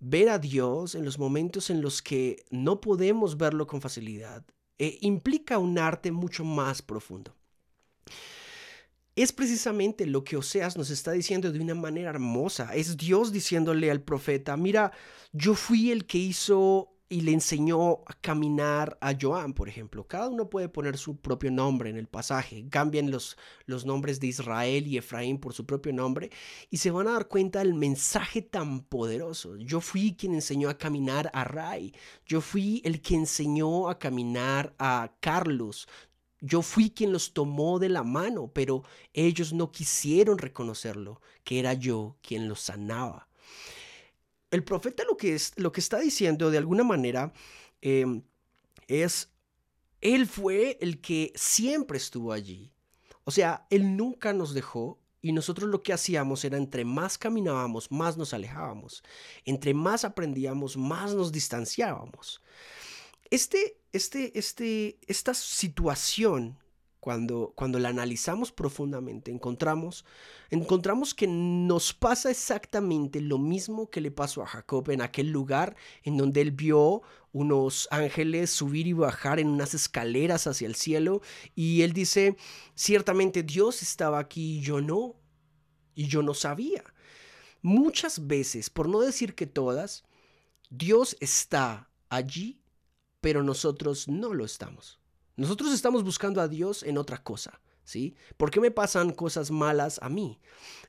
ver 0.01 0.27
a 0.27 0.37
Dios 0.37 0.95
en 0.95 1.05
los 1.05 1.17
momentos 1.17 1.69
en 1.69 1.81
los 1.81 2.01
que 2.01 2.43
no 2.49 2.81
podemos 2.81 3.37
verlo 3.37 3.67
con 3.67 3.79
facilidad 3.79 4.43
eh, 4.79 4.97
implica 5.01 5.57
un 5.57 5.79
arte 5.79 6.11
mucho 6.11 6.43
más 6.43 6.81
profundo. 6.81 7.35
Es 9.15 9.33
precisamente 9.33 10.05
lo 10.05 10.23
que 10.23 10.37
Oseas 10.37 10.77
nos 10.77 10.91
está 10.91 11.11
diciendo 11.11 11.51
de 11.51 11.59
una 11.59 11.73
manera 11.73 12.11
hermosa. 12.11 12.75
Es 12.75 12.97
Dios 12.97 13.31
diciéndole 13.31 13.89
al 13.89 14.01
profeta, 14.01 14.55
mira, 14.57 14.91
yo 15.31 15.55
fui 15.55 15.89
el 15.89 16.05
que 16.05 16.19
hizo 16.19 16.96
y 17.09 17.21
le 17.21 17.31
enseñó 17.31 18.03
a 18.05 18.13
caminar 18.19 18.97
a 19.01 19.13
Joan, 19.19 19.53
por 19.53 19.69
ejemplo. 19.69 20.05
Cada 20.07 20.27
uno 20.27 20.49
puede 20.49 20.67
poner 20.67 20.97
su 20.97 21.17
propio 21.17 21.51
nombre 21.51 21.89
en 21.89 21.97
el 21.97 22.07
pasaje. 22.07 22.67
Cambien 22.69 23.11
los, 23.11 23.37
los 23.65 23.85
nombres 23.85 24.19
de 24.19 24.27
Israel 24.27 24.87
y 24.87 24.97
Efraín 24.97 25.39
por 25.39 25.53
su 25.53 25.65
propio 25.65 25.93
nombre 25.93 26.31
y 26.69 26.77
se 26.77 26.91
van 26.91 27.07
a 27.07 27.13
dar 27.13 27.27
cuenta 27.27 27.59
del 27.59 27.73
mensaje 27.73 28.41
tan 28.41 28.81
poderoso. 28.81 29.55
Yo 29.57 29.79
fui 29.79 30.15
quien 30.15 30.33
enseñó 30.33 30.69
a 30.69 30.77
caminar 30.77 31.29
a 31.33 31.43
Ray. 31.45 31.93
Yo 32.25 32.41
fui 32.41 32.81
el 32.83 33.01
que 33.01 33.15
enseñó 33.15 33.89
a 33.89 33.99
caminar 33.99 34.75
a 34.77 35.13
Carlos. 35.21 35.87
Yo 36.41 36.61
fui 36.61 36.91
quien 36.91 37.13
los 37.13 37.33
tomó 37.33 37.79
de 37.79 37.89
la 37.89 38.03
mano, 38.03 38.51
pero 38.53 38.83
ellos 39.13 39.53
no 39.53 39.71
quisieron 39.71 40.37
reconocerlo, 40.37 41.21
que 41.43 41.59
era 41.59 41.73
yo 41.73 42.17
quien 42.21 42.47
los 42.47 42.59
sanaba 42.59 43.26
el 44.51 44.63
profeta 44.63 45.03
lo 45.03 45.17
que, 45.17 45.35
es, 45.35 45.53
lo 45.57 45.71
que 45.71 45.79
está 45.79 45.99
diciendo 45.99 46.49
de 46.51 46.57
alguna 46.57 46.83
manera 46.83 47.33
em, 47.81 48.23
es, 48.87 49.31
él 50.01 50.27
fue 50.27 50.77
el 50.81 51.01
que 51.01 51.33
siempre 51.35 51.97
estuvo 51.97 52.31
allí. 52.31 52.71
O 53.23 53.31
sea, 53.31 53.67
él 53.69 53.97
nunca 53.97 54.31
nos 54.33 54.53
dejó 54.53 54.99
y 55.21 55.33
nosotros 55.33 55.69
lo 55.69 55.83
que 55.83 55.91
hacíamos 55.91 56.45
era 56.45 56.57
entre 56.57 56.85
más 56.85 57.17
caminábamos, 57.17 57.91
más 57.91 58.15
nos 58.15 58.33
alejábamos. 58.33 59.03
Entre 59.43 59.73
más 59.73 60.05
aprendíamos, 60.05 60.77
más 60.77 61.13
nos 61.13 61.31
distanciábamos. 61.31 62.41
Este, 63.29 63.77
este, 63.91 64.37
este, 64.39 64.99
esta 65.07 65.33
situación 65.33 66.57
cuando, 66.99 67.53
cuando 67.55 67.79
la 67.79 67.89
analizamos 67.89 68.51
profundamente, 68.51 69.31
encontramos, 69.31 70.05
encontramos 70.49 71.13
que 71.13 71.27
nos 71.27 71.93
pasa 71.93 72.31
exactamente 72.31 73.21
lo 73.21 73.37
mismo 73.37 73.89
que 73.89 74.01
le 74.01 74.11
pasó 74.11 74.41
a 74.41 74.47
Jacob 74.47 74.89
en 74.89 75.01
aquel 75.01 75.29
lugar 75.29 75.75
en 76.03 76.17
donde 76.17 76.41
él 76.41 76.51
vio 76.51 77.01
unos 77.31 77.87
ángeles 77.91 78.49
subir 78.49 78.87
y 78.87 78.93
bajar 78.93 79.39
en 79.39 79.47
unas 79.47 79.73
escaleras 79.73 80.47
hacia 80.47 80.67
el 80.67 80.75
cielo 80.75 81.21
y 81.55 81.83
él 81.83 81.93
dice, 81.93 82.35
ciertamente 82.73 83.43
Dios 83.43 83.81
estaba 83.81 84.19
aquí 84.19 84.57
y 84.57 84.61
yo 84.61 84.81
no, 84.81 85.15
y 85.93 86.07
yo 86.07 86.21
no 86.23 86.33
sabía. 86.33 86.83
Muchas 87.61 88.27
veces, 88.27 88.69
por 88.69 88.87
no 88.87 89.01
decir 89.01 89.35
que 89.35 89.45
todas, 89.45 90.03
Dios 90.69 91.15
está 91.19 91.89
allí, 92.09 92.61
pero 93.21 93.43
nosotros 93.43 94.07
no 94.07 94.33
lo 94.33 94.45
estamos. 94.45 94.99
Nosotros 95.37 95.71
estamos 95.71 96.03
buscando 96.03 96.41
a 96.41 96.47
Dios 96.47 96.83
en 96.83 96.97
otra 96.97 97.23
cosa. 97.23 97.61
¿Sí? 97.83 98.15
¿Por 98.35 98.51
qué 98.51 98.59
me 98.59 98.69
pasan 98.69 99.13
cosas 99.13 99.49
malas 99.49 99.97
a 100.03 100.09
mí? 100.09 100.41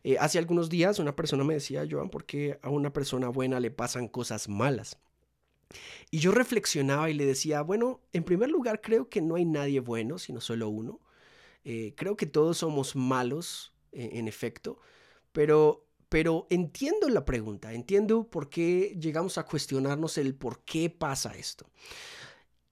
Eh, 0.02 0.16
hace 0.18 0.36
algunos 0.36 0.68
días 0.68 0.98
una 0.98 1.14
persona 1.14 1.44
me 1.44 1.54
decía, 1.54 1.86
Joan, 1.88 2.10
¿por 2.10 2.24
qué 2.24 2.58
a 2.60 2.70
una 2.70 2.92
persona 2.92 3.28
buena 3.28 3.60
le 3.60 3.70
pasan 3.70 4.08
cosas 4.08 4.48
malas? 4.48 4.98
Y 6.10 6.18
yo 6.18 6.32
reflexionaba 6.32 7.08
y 7.08 7.14
le 7.14 7.24
decía, 7.24 7.62
bueno, 7.62 8.00
en 8.12 8.24
primer 8.24 8.50
lugar 8.50 8.80
creo 8.80 9.08
que 9.08 9.20
no 9.20 9.36
hay 9.36 9.44
nadie 9.44 9.78
bueno, 9.78 10.18
sino 10.18 10.40
solo 10.40 10.68
uno. 10.68 11.00
Eh, 11.62 11.94
creo 11.96 12.16
que 12.16 12.26
todos 12.26 12.58
somos 12.58 12.96
malos, 12.96 13.72
eh, 13.92 14.10
en 14.14 14.26
efecto, 14.26 14.80
pero, 15.32 15.86
pero 16.08 16.46
entiendo 16.50 17.08
la 17.10 17.24
pregunta, 17.24 17.72
entiendo 17.74 18.28
por 18.28 18.48
qué 18.48 18.96
llegamos 18.98 19.38
a 19.38 19.44
cuestionarnos 19.44 20.18
el 20.18 20.34
por 20.34 20.64
qué 20.64 20.90
pasa 20.90 21.32
esto. 21.36 21.70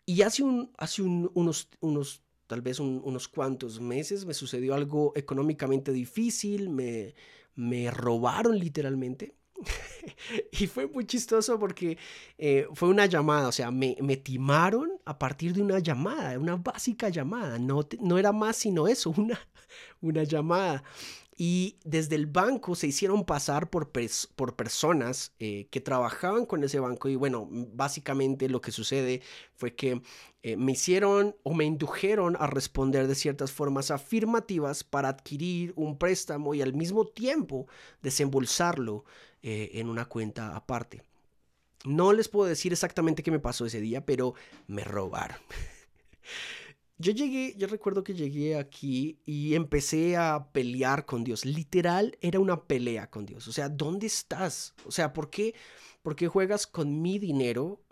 Y 0.06 0.22
hace, 0.22 0.44
un, 0.44 0.70
hace 0.78 1.02
unos, 1.02 1.68
unos, 1.80 2.22
tal 2.46 2.62
vez 2.62 2.78
unos 2.78 3.26
cuantos 3.26 3.80
meses 3.80 4.24
me 4.24 4.34
sucedió 4.34 4.74
algo 4.74 5.12
económicamente 5.16 5.92
difícil, 5.92 6.70
me, 6.70 7.14
me 7.56 7.90
robaron 7.90 8.56
literalmente. 8.56 9.34
y 10.52 10.68
fue 10.68 10.86
muy 10.86 11.06
chistoso 11.06 11.58
porque 11.58 11.98
eh, 12.38 12.68
fue 12.74 12.88
una 12.88 13.06
llamada, 13.06 13.48
o 13.48 13.52
sea, 13.52 13.72
me, 13.72 13.96
me, 14.00 14.16
timaron 14.16 14.92
a 15.04 15.18
partir 15.18 15.54
de 15.54 15.62
una 15.62 15.80
llamada, 15.80 16.38
una 16.38 16.54
básica 16.54 17.08
llamada, 17.08 17.58
no, 17.58 17.88
no 18.00 18.18
era 18.18 18.30
más 18.30 18.56
sino 18.56 18.86
eso, 18.86 19.10
una, 19.16 19.40
una 20.00 20.22
llamada 20.22 20.84
y 21.36 21.76
desde 21.84 22.16
el 22.16 22.26
banco 22.26 22.74
se 22.74 22.86
hicieron 22.86 23.24
pasar 23.24 23.68
por, 23.68 23.92
por 24.36 24.56
personas 24.56 25.32
eh, 25.38 25.68
que 25.70 25.82
trabajaban 25.82 26.46
con 26.46 26.64
ese 26.64 26.80
banco 26.80 27.10
y 27.10 27.16
bueno, 27.16 27.46
básicamente 27.50 28.48
lo 28.48 28.62
que 28.62 28.72
sucede 28.72 29.20
fue 29.54 29.74
que 29.74 30.00
eh, 30.42 30.56
me 30.56 30.72
hicieron 30.72 31.36
o 31.42 31.52
me 31.52 31.66
indujeron 31.66 32.36
a 32.40 32.46
responder 32.46 33.06
de 33.06 33.14
ciertas 33.14 33.52
formas 33.52 33.90
afirmativas 33.90 34.82
para 34.82 35.10
adquirir 35.10 35.74
un 35.76 35.98
préstamo 35.98 36.54
y 36.54 36.62
al 36.62 36.72
mismo 36.72 37.06
tiempo 37.06 37.66
desembolsarlo 38.00 39.04
eh, 39.42 39.72
en 39.74 39.90
una 39.90 40.06
cuenta 40.06 40.56
aparte. 40.56 41.02
No 41.84 42.14
les 42.14 42.28
puedo 42.28 42.48
decir 42.48 42.72
exactamente 42.72 43.22
qué 43.22 43.30
me 43.30 43.38
pasó 43.38 43.66
ese 43.66 43.80
día, 43.80 44.06
pero 44.06 44.34
me 44.66 44.84
robaron. 44.84 45.38
Yo 46.98 47.12
llegué, 47.12 47.54
yo 47.58 47.66
recuerdo 47.66 48.02
que 48.02 48.14
llegué 48.14 48.56
aquí 48.56 49.20
y 49.26 49.54
empecé 49.54 50.16
a 50.16 50.48
pelear 50.52 51.04
con 51.04 51.24
Dios. 51.24 51.44
Literal, 51.44 52.16
era 52.22 52.40
una 52.40 52.64
pelea 52.64 53.10
con 53.10 53.26
Dios. 53.26 53.46
O 53.48 53.52
sea, 53.52 53.68
¿dónde 53.68 54.06
estás? 54.06 54.74
O 54.86 54.90
sea, 54.90 55.12
¿por 55.12 55.28
qué, 55.28 55.54
por 56.02 56.16
qué 56.16 56.26
juegas 56.28 56.66
con 56.66 57.02
mi 57.02 57.18
dinero 57.18 57.82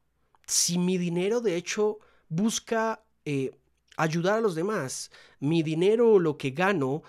si 0.46 0.78
mi 0.78 0.96
dinero 0.98 1.40
de 1.40 1.56
hecho 1.56 1.98
busca 2.28 3.04
eh, 3.26 3.50
ayudar 3.98 4.38
a 4.38 4.40
los 4.40 4.54
demás? 4.54 5.10
Mi 5.38 5.62
dinero, 5.62 6.18
lo 6.18 6.38
que 6.38 6.52
gano, 6.52 7.02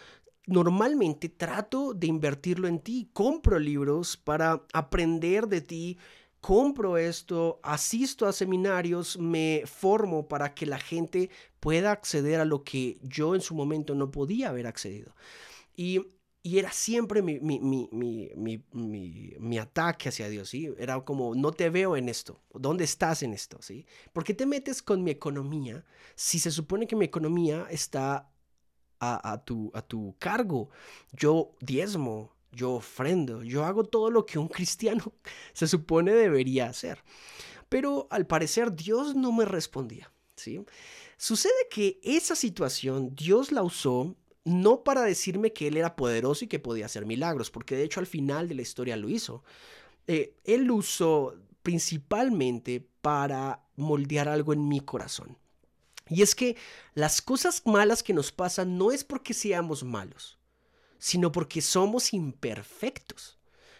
normalmente 0.47 1.29
trato 1.29 1.93
de 1.93 2.07
invertirlo 2.07 2.67
en 2.67 2.79
ti. 2.79 3.09
Compro 3.13 3.57
libros 3.57 4.17
para 4.17 4.65
aprender 4.73 5.47
de 5.47 5.61
ti 5.61 5.97
compro 6.45 6.99
esto, 6.99 7.59
asisto 7.63 8.27
a 8.27 8.31
seminarios, 8.31 9.17
me 9.17 9.63
formo 9.65 10.27
para 10.27 10.53
que 10.53 10.67
la 10.67 10.77
gente 10.77 11.31
pueda 11.59 11.91
acceder 11.91 12.39
a 12.39 12.45
lo 12.45 12.63
que 12.63 12.99
yo 13.01 13.33
en 13.33 13.41
su 13.41 13.55
momento 13.55 13.95
no 13.95 14.11
podía 14.11 14.49
haber 14.49 14.67
accedido. 14.67 15.15
Y, 15.75 16.05
era 16.43 16.71
siempre 16.71 17.23
mi, 17.23 17.39
mi, 17.39 19.57
ataque 19.57 20.09
hacia 20.09 20.29
Dios, 20.29 20.49
¿sí? 20.49 20.69
Era 20.77 21.01
como, 21.01 21.33
no 21.33 21.51
te 21.51 21.71
veo 21.71 21.97
en 21.97 22.09
esto, 22.09 22.39
¿dónde 22.53 22.83
estás 22.83 23.23
en 23.23 23.33
esto? 23.33 23.59
¿sí? 23.63 23.87
¿Por 24.13 24.23
qué 24.23 24.35
te 24.35 24.45
metes 24.45 24.83
con 24.83 25.03
mi 25.03 25.09
economía 25.09 25.83
si 26.13 26.37
se 26.37 26.51
supone 26.51 26.85
que 26.85 26.95
mi 26.95 27.05
economía 27.05 27.65
está 27.71 28.29
a, 28.99 29.31
a, 29.31 29.43
tu, 29.43 29.71
a 29.73 29.81
tu 29.81 30.15
cargo? 30.19 30.69
Yo 31.11 31.55
diezmo, 31.59 32.34
yo 32.55 32.71
ofrendo, 32.73 33.43
yo 33.43 33.65
hago 33.65 33.83
todo 33.83 34.09
lo 34.09 34.25
que 34.25 34.39
un 34.39 34.47
cristiano 34.49 35.13
se 35.53 35.67
supone 35.67 36.13
debería 36.13 36.67
hacer. 36.67 37.03
Pero 37.69 38.07
al 38.09 38.25
parecer 38.25 38.75
Dios 38.75 39.15
no 39.15 39.31
me 39.31 39.45
respondía, 39.45 40.11
¿sí? 40.35 40.63
Sucede 41.17 41.53
que 41.69 41.99
esa 42.03 42.35
situación 42.35 43.15
Dios 43.15 43.51
la 43.51 43.63
usó 43.63 44.15
no 44.43 44.83
para 44.83 45.01
decirme 45.01 45.53
que 45.53 45.67
Él 45.67 45.77
era 45.77 45.95
poderoso 45.95 46.45
y 46.45 46.47
que 46.47 46.59
podía 46.59 46.85
hacer 46.85 47.05
milagros, 47.05 47.49
porque 47.49 47.75
de 47.75 47.83
hecho 47.83 47.99
al 47.99 48.05
final 48.05 48.47
de 48.47 48.55
la 48.55 48.61
historia 48.61 48.95
lo 48.95 49.09
hizo. 49.09 49.43
Eh, 50.07 50.35
él 50.43 50.65
lo 50.65 50.75
usó 50.75 51.35
principalmente 51.63 52.87
para 53.01 53.65
moldear 53.75 54.27
algo 54.27 54.53
en 54.53 54.67
mi 54.67 54.79
corazón. 54.79 55.37
Y 56.07 56.21
es 56.21 56.35
que 56.35 56.55
las 56.93 57.21
cosas 57.21 57.63
malas 57.65 58.03
que 58.03 58.13
nos 58.13 58.31
pasan 58.31 58.77
no 58.77 58.91
es 58.91 59.03
porque 59.03 59.33
seamos 59.33 59.83
malos, 59.83 60.37
sino 60.97 61.31
porque 61.31 61.61
somos 61.61 62.13
imperfectos. 62.13 63.39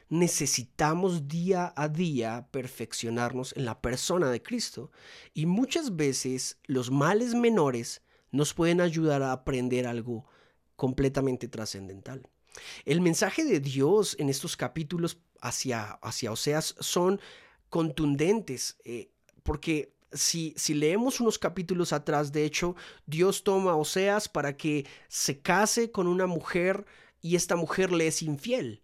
Necesitamos 0.09 1.27
día 1.27 1.73
a 1.75 1.87
día 1.87 2.47
perfeccionarnos 2.51 3.53
en 3.57 3.65
la 3.65 3.81
persona 3.81 4.29
de 4.29 4.41
Cristo 4.41 4.91
y 5.33 5.45
muchas 5.47 5.95
veces 5.95 6.59
los 6.65 6.91
males 6.91 7.33
menores 7.33 8.03
nos 8.31 8.53
pueden 8.53 8.81
ayudar 8.81 9.23
a 9.23 9.31
aprender 9.31 9.87
algo 9.87 10.25
completamente 10.75 11.47
trascendental. 11.47 12.27
El 12.85 13.01
mensaje 13.01 13.43
de 13.43 13.59
Dios 13.59 14.15
en 14.19 14.29
estos 14.29 14.55
capítulos 14.55 15.17
hacia, 15.41 15.93
hacia 16.01 16.31
Oseas 16.31 16.75
son 16.79 17.19
contundentes 17.69 18.77
eh, 18.85 19.09
porque 19.43 19.95
si, 20.11 20.53
si 20.57 20.73
leemos 20.73 21.19
unos 21.19 21.37
capítulos 21.37 21.93
atrás, 21.93 22.31
de 22.31 22.45
hecho, 22.45 22.75
Dios 23.05 23.43
toma 23.43 23.71
a 23.71 23.75
Oseas 23.75 24.29
para 24.29 24.55
que 24.55 24.85
se 25.07 25.39
case 25.39 25.91
con 25.91 26.07
una 26.07 26.25
mujer 26.25 26.85
y 27.25 27.35
esta 27.35 27.55
mujer 27.55 27.91
le 27.91 28.05
es 28.05 28.21
infiel. 28.21 28.83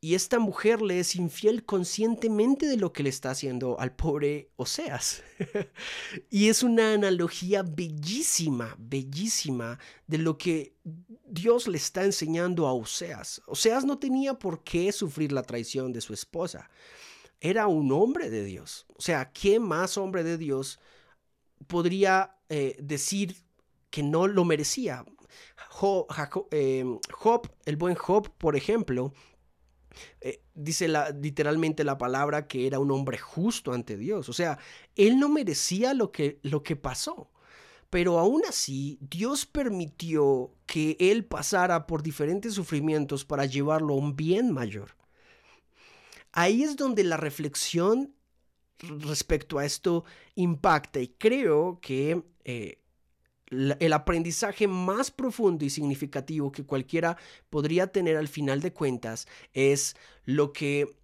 Y 0.00 0.14
esta 0.14 0.38
mujer 0.38 0.82
le 0.82 1.00
es 1.00 1.16
infiel 1.16 1.64
conscientemente 1.64 2.68
de 2.68 2.76
lo 2.76 2.92
que 2.92 3.02
le 3.02 3.08
está 3.08 3.32
haciendo 3.32 3.80
al 3.80 3.90
pobre 3.90 4.52
Oseas. 4.54 5.24
y 6.30 6.48
es 6.48 6.62
una 6.62 6.92
analogía 6.92 7.64
bellísima, 7.64 8.76
bellísima 8.78 9.80
de 10.06 10.18
lo 10.18 10.38
que 10.38 10.76
Dios 11.26 11.66
le 11.66 11.76
está 11.76 12.04
enseñando 12.04 12.68
a 12.68 12.72
Oseas. 12.72 13.42
Oseas 13.48 13.84
no 13.84 13.98
tenía 13.98 14.34
por 14.34 14.62
qué 14.62 14.92
sufrir 14.92 15.32
la 15.32 15.42
traición 15.42 15.92
de 15.92 16.02
su 16.02 16.14
esposa. 16.14 16.70
Era 17.40 17.66
un 17.66 17.90
hombre 17.90 18.30
de 18.30 18.44
Dios. 18.44 18.86
O 18.94 19.02
sea, 19.02 19.32
¿qué 19.32 19.58
más 19.58 19.98
hombre 19.98 20.22
de 20.22 20.38
Dios 20.38 20.78
podría 21.66 22.36
eh, 22.48 22.76
decir 22.78 23.34
que 23.90 24.04
no 24.04 24.28
lo 24.28 24.44
merecía? 24.44 25.04
Eh, 26.50 26.84
Job, 27.12 27.50
el 27.64 27.76
buen 27.76 27.94
Job, 27.94 28.30
por 28.38 28.56
ejemplo, 28.56 29.12
eh, 30.20 30.42
dice 30.54 30.88
literalmente 31.20 31.84
la 31.84 31.98
palabra 31.98 32.46
que 32.46 32.66
era 32.66 32.78
un 32.78 32.90
hombre 32.90 33.18
justo 33.18 33.72
ante 33.72 33.96
Dios. 33.96 34.28
O 34.28 34.32
sea, 34.32 34.58
él 34.94 35.18
no 35.18 35.28
merecía 35.28 35.94
lo 35.94 36.12
que, 36.12 36.38
lo 36.42 36.62
que 36.62 36.76
pasó. 36.76 37.30
Pero 37.90 38.18
aún 38.18 38.42
así, 38.48 38.98
Dios 39.00 39.46
permitió 39.46 40.52
que 40.66 40.96
él 40.98 41.24
pasara 41.24 41.86
por 41.86 42.02
diferentes 42.02 42.54
sufrimientos 42.54 43.24
para 43.24 43.46
llevarlo 43.46 43.94
a 43.94 43.98
un 43.98 44.16
bien 44.16 44.52
mayor. 44.52 44.96
Ahí 46.32 46.62
es 46.62 46.76
donde 46.76 47.04
la 47.04 47.16
reflexión 47.16 48.14
respecto 48.78 49.58
a 49.58 49.64
esto 49.64 50.04
impacta 50.34 51.00
y 51.00 51.08
creo 51.08 51.78
que 51.80 52.22
eh, 52.44 52.82
el 53.50 53.92
aprendizaje 53.92 54.66
más 54.66 55.10
profundo 55.10 55.64
y 55.64 55.70
significativo 55.70 56.50
que 56.50 56.64
cualquiera 56.64 57.16
podría 57.50 57.86
tener 57.86 58.16
al 58.16 58.28
final 58.28 58.60
de 58.60 58.72
cuentas 58.72 59.28
es 59.52 59.96
lo 60.24 60.52
que, 60.52 60.96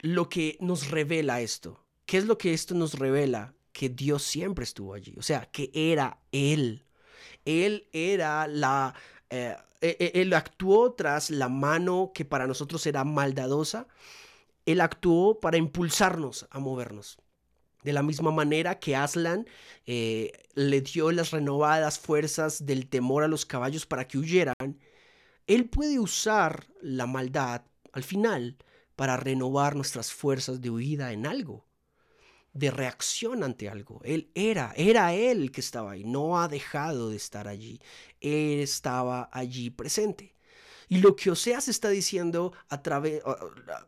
lo 0.00 0.28
que 0.28 0.58
nos 0.60 0.90
revela 0.90 1.40
esto. 1.40 1.84
¿Qué 2.06 2.18
es 2.18 2.26
lo 2.26 2.38
que 2.38 2.52
esto 2.52 2.74
nos 2.74 2.98
revela? 2.98 3.54
Que 3.72 3.88
Dios 3.88 4.22
siempre 4.22 4.64
estuvo 4.64 4.94
allí, 4.94 5.14
o 5.16 5.22
sea, 5.22 5.46
que 5.46 5.70
era 5.74 6.18
Él. 6.32 6.84
Él 7.44 7.88
era 7.92 8.46
la... 8.46 8.94
Eh, 9.30 9.56
e, 9.80 9.96
e, 9.98 10.20
él 10.22 10.32
actuó 10.32 10.94
tras 10.94 11.30
la 11.30 11.48
mano 11.48 12.12
que 12.14 12.24
para 12.24 12.46
nosotros 12.46 12.86
era 12.86 13.04
maldadosa. 13.04 13.86
Él 14.64 14.80
actuó 14.80 15.40
para 15.40 15.58
impulsarnos 15.58 16.46
a 16.50 16.58
movernos. 16.58 17.18
De 17.84 17.92
la 17.92 18.02
misma 18.02 18.32
manera 18.32 18.80
que 18.80 18.96
Aslan 18.96 19.46
eh, 19.86 20.32
le 20.54 20.80
dio 20.80 21.12
las 21.12 21.30
renovadas 21.30 21.98
fuerzas 21.98 22.66
del 22.66 22.88
temor 22.88 23.22
a 23.22 23.28
los 23.28 23.46
caballos 23.46 23.86
para 23.86 24.08
que 24.08 24.18
huyeran, 24.18 24.80
él 25.46 25.68
puede 25.68 26.00
usar 26.00 26.66
la 26.80 27.06
maldad 27.06 27.62
al 27.92 28.02
final 28.02 28.56
para 28.96 29.16
renovar 29.16 29.76
nuestras 29.76 30.12
fuerzas 30.12 30.60
de 30.60 30.70
huida 30.70 31.12
en 31.12 31.26
algo, 31.26 31.66
de 32.52 32.70
reacción 32.70 33.42
ante 33.42 33.68
algo. 33.68 34.00
Él 34.04 34.30
era, 34.34 34.72
era 34.76 35.14
él 35.14 35.52
que 35.52 35.60
estaba 35.60 35.92
ahí, 35.92 36.04
no 36.04 36.40
ha 36.40 36.48
dejado 36.48 37.10
de 37.10 37.16
estar 37.16 37.48
allí, 37.48 37.80
él 38.20 38.60
estaba 38.60 39.28
allí 39.32 39.70
presente. 39.70 40.34
Y 40.88 40.98
lo 40.98 41.16
que 41.16 41.30
Oseas 41.30 41.68
está 41.68 41.88
diciendo 41.88 42.52
a 42.68 42.82
través, 42.82 43.22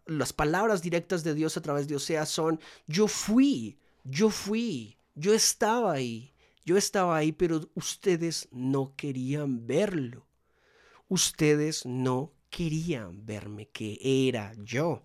las 0.06 0.32
palabras 0.32 0.82
directas 0.82 1.24
de 1.24 1.34
Dios 1.34 1.56
a 1.56 1.62
través 1.62 1.88
de 1.88 1.96
Oseas 1.96 2.28
son, 2.28 2.60
yo 2.86 3.06
fui, 3.06 3.78
yo 4.08 4.30
fui, 4.30 4.98
yo 5.14 5.34
estaba 5.34 5.92
ahí, 5.92 6.34
yo 6.64 6.76
estaba 6.76 7.16
ahí, 7.16 7.32
pero 7.32 7.68
ustedes 7.74 8.48
no 8.50 8.94
querían 8.96 9.66
verlo. 9.66 10.26
Ustedes 11.08 11.86
no 11.86 12.32
querían 12.50 13.24
verme, 13.24 13.68
que 13.68 13.98
era 14.02 14.52
yo. 14.64 15.04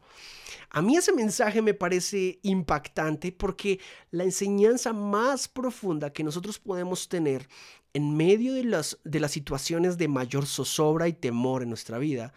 A 0.69 0.81
mí 0.81 0.95
ese 0.97 1.13
mensaje 1.13 1.61
me 1.61 1.73
parece 1.73 2.39
impactante 2.43 3.31
porque 3.31 3.79
la 4.09 4.23
enseñanza 4.23 4.93
más 4.93 5.47
profunda 5.47 6.13
que 6.13 6.23
nosotros 6.23 6.59
podemos 6.59 7.07
tener 7.09 7.47
en 7.93 8.15
medio 8.15 8.53
de 8.53 8.63
las, 8.63 8.99
de 9.03 9.19
las 9.19 9.31
situaciones 9.31 9.97
de 9.97 10.07
mayor 10.07 10.45
zozobra 10.45 11.07
y 11.07 11.13
temor 11.13 11.61
en 11.61 11.69
nuestra 11.69 11.97
vida 11.97 12.33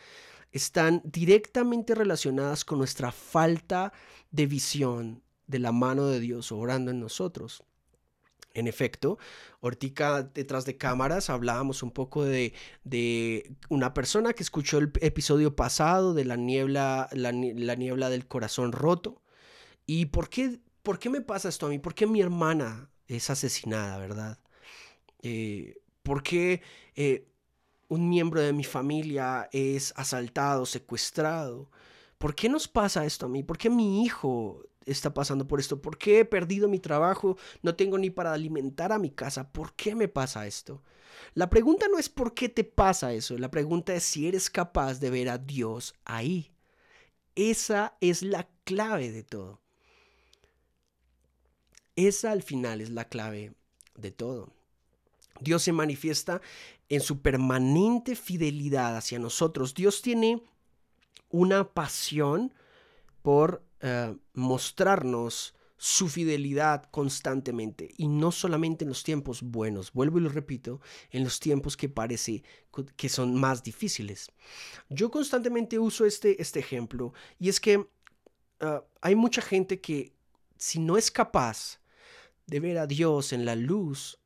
están 0.52 1.00
directamente 1.04 1.94
relacionadas 1.94 2.64
con 2.64 2.78
nuestra 2.78 3.10
falta 3.10 3.92
de 4.30 4.46
visión 4.46 5.23
de 5.46 5.58
la 5.58 5.72
mano 5.72 6.06
de 6.06 6.20
Dios 6.20 6.52
obrando 6.52 6.90
en 6.90 7.00
nosotros. 7.00 7.64
En 8.54 8.68
efecto, 8.68 9.18
Hortica 9.60 10.22
detrás 10.22 10.64
de 10.64 10.76
cámaras 10.76 11.28
hablábamos 11.28 11.82
un 11.82 11.90
poco 11.90 12.24
de, 12.24 12.54
de, 12.84 13.52
una 13.68 13.92
persona 13.94 14.32
que 14.32 14.44
escuchó 14.44 14.78
el 14.78 14.92
episodio 15.00 15.56
pasado 15.56 16.14
de 16.14 16.24
la 16.24 16.36
niebla, 16.36 17.08
la, 17.12 17.32
niebla 17.32 18.10
del 18.10 18.28
corazón 18.28 18.70
roto. 18.70 19.20
¿Y 19.86 20.06
por 20.06 20.28
qué, 20.28 20.60
por 20.84 21.00
qué 21.00 21.10
me 21.10 21.20
pasa 21.20 21.48
esto 21.48 21.66
a 21.66 21.68
mí? 21.68 21.80
¿Por 21.80 21.96
qué 21.96 22.06
mi 22.06 22.20
hermana 22.20 22.90
es 23.08 23.28
asesinada, 23.28 23.98
verdad? 23.98 24.38
Eh, 25.22 25.78
¿Por 26.04 26.22
qué 26.22 26.62
eh, 26.94 27.26
un 27.88 28.08
miembro 28.08 28.40
de 28.40 28.52
mi 28.52 28.62
familia 28.64 29.48
es 29.50 29.92
asaltado, 29.96 30.64
secuestrado? 30.64 31.70
¿Por 32.18 32.36
qué 32.36 32.48
nos 32.48 32.68
pasa 32.68 33.04
esto 33.04 33.26
a 33.26 33.28
mí? 33.28 33.42
¿Por 33.42 33.58
qué 33.58 33.68
mi 33.68 34.04
hijo 34.04 34.62
está 34.86 35.14
pasando 35.14 35.46
por 35.46 35.60
esto? 35.60 35.80
¿Por 35.80 35.98
qué 35.98 36.20
he 36.20 36.24
perdido 36.24 36.68
mi 36.68 36.78
trabajo? 36.78 37.36
No 37.62 37.74
tengo 37.74 37.98
ni 37.98 38.10
para 38.10 38.32
alimentar 38.32 38.92
a 38.92 38.98
mi 38.98 39.10
casa. 39.10 39.50
¿Por 39.50 39.74
qué 39.74 39.94
me 39.94 40.08
pasa 40.08 40.46
esto? 40.46 40.82
La 41.34 41.50
pregunta 41.50 41.86
no 41.90 41.98
es 41.98 42.08
por 42.08 42.34
qué 42.34 42.48
te 42.48 42.64
pasa 42.64 43.12
eso, 43.12 43.38
la 43.38 43.50
pregunta 43.50 43.94
es 43.94 44.04
si 44.04 44.28
eres 44.28 44.50
capaz 44.50 45.00
de 45.00 45.10
ver 45.10 45.28
a 45.28 45.38
Dios 45.38 45.94
ahí. 46.04 46.52
Esa 47.34 47.96
es 48.00 48.22
la 48.22 48.48
clave 48.64 49.10
de 49.10 49.22
todo. 49.22 49.60
Esa 51.96 52.32
al 52.32 52.42
final 52.42 52.80
es 52.80 52.90
la 52.90 53.08
clave 53.08 53.54
de 53.96 54.10
todo. 54.10 54.52
Dios 55.40 55.62
se 55.62 55.72
manifiesta 55.72 56.40
en 56.88 57.00
su 57.00 57.20
permanente 57.20 58.14
fidelidad 58.14 58.96
hacia 58.96 59.18
nosotros. 59.18 59.74
Dios 59.74 60.02
tiene 60.02 60.42
una 61.30 61.72
pasión 61.72 62.52
por 63.22 63.64
eh, 63.80 64.16
mostrarnos 64.32 65.54
su 65.76 66.08
fidelidad 66.08 66.84
constantemente 66.90 67.92
y 67.98 68.08
no 68.08 68.32
solamente 68.32 68.84
en 68.84 68.88
los 68.88 69.02
tiempos 69.02 69.42
buenos, 69.42 69.92
vuelvo 69.92 70.18
y 70.18 70.22
lo 70.22 70.30
repito, 70.30 70.80
en 71.10 71.24
los 71.24 71.40
tiempos 71.40 71.76
que 71.76 71.88
parece 71.88 72.42
que 72.96 73.08
son 73.08 73.34
más 73.34 73.62
difíciles. 73.62 74.30
Yo 74.88 75.10
constantemente 75.10 75.78
uso 75.78 76.06
este, 76.06 76.40
este 76.40 76.60
ejemplo 76.60 77.12
y 77.38 77.48
es 77.48 77.60
que 77.60 77.86
eh, 78.60 78.80
hay 79.00 79.14
mucha 79.14 79.42
gente 79.42 79.80
que 79.80 80.14
si 80.56 80.78
no 80.78 80.96
es 80.96 81.10
capaz 81.10 81.80
de 82.46 82.60
ver 82.60 82.78
a 82.78 82.86
Dios 82.86 83.32
en 83.32 83.44
la 83.44 83.56
luz, 83.56 84.18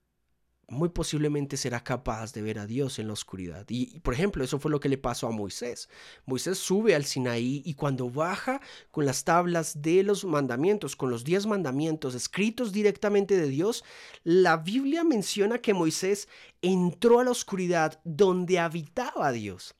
muy 0.68 0.90
posiblemente 0.90 1.57
será 1.57 1.83
capaz 1.83 2.33
de 2.35 2.42
ver 2.42 2.59
a 2.59 2.66
Dios 2.66 2.98
en 2.98 3.07
la 3.07 3.14
oscuridad. 3.14 3.64
Y, 3.68 4.00
por 4.00 4.12
ejemplo, 4.12 4.44
eso 4.44 4.59
fue 4.59 4.70
lo 4.70 4.81
que 4.81 4.90
le 4.90 4.98
pasó 4.98 5.26
a 5.26 5.31
Moisés. 5.31 5.88
Moisés 6.26 6.59
sube 6.59 6.94
al 6.94 7.07
Sinaí 7.07 7.62
y 7.64 7.74
cuando 7.74 8.11
baja 8.11 8.61
con 8.90 9.07
las 9.07 9.24
tablas 9.24 9.81
de 9.81 10.02
los 10.02 10.24
mandamientos, 10.24 10.94
con 10.94 11.11
los 11.11 11.24
diez 11.24 11.46
mandamientos 11.46 12.14
escritos 12.14 12.72
directamente 12.72 13.37
de 13.37 13.48
Dios, 13.48 13.83
la 14.24 14.59
Biblia 14.59 15.04
menciona 15.04 15.59
que 15.59 15.72
Moisés 15.72 16.28
entró 16.61 17.20
a 17.20 17.24
la 17.24 17.31
oscuridad 17.31 17.98
donde 18.04 18.59
habitaba 18.59 19.33
Dios. 19.33 19.74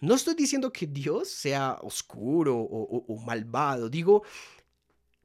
No 0.00 0.14
estoy 0.14 0.34
diciendo 0.34 0.70
que 0.70 0.86
Dios 0.86 1.28
sea 1.28 1.78
oscuro 1.80 2.58
o 2.58 3.16
malvado, 3.24 3.88
digo 3.88 4.24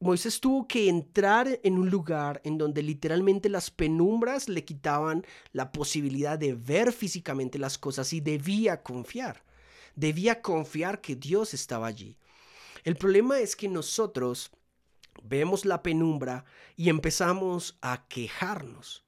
Moisés 0.02 0.40
tuvo 0.40 0.66
que 0.66 0.88
entrar 0.88 1.60
en 1.62 1.78
un 1.78 1.88
lugar 1.88 2.40
en 2.42 2.58
donde 2.58 2.82
literalmente 2.82 3.48
las 3.48 3.70
penumbras 3.70 4.48
le 4.48 4.64
quitaban 4.64 5.24
la 5.52 5.70
posibilidad 5.70 6.36
de 6.36 6.54
ver 6.54 6.92
físicamente 6.92 7.56
las 7.56 7.78
cosas 7.78 8.12
y 8.12 8.20
debía 8.20 8.82
confiar. 8.82 9.44
Debía 9.94 10.42
confiar 10.42 11.00
que 11.00 11.14
Dios 11.14 11.54
estaba 11.54 11.86
allí. 11.86 12.16
El 12.82 12.96
problema 12.96 13.38
es 13.38 13.54
que 13.54 13.68
nosotros 13.68 14.50
vemos 15.22 15.64
la 15.64 15.84
penumbra 15.84 16.46
y 16.74 16.88
empezamos 16.88 17.78
a 17.80 18.08
quejarnos. 18.08 19.04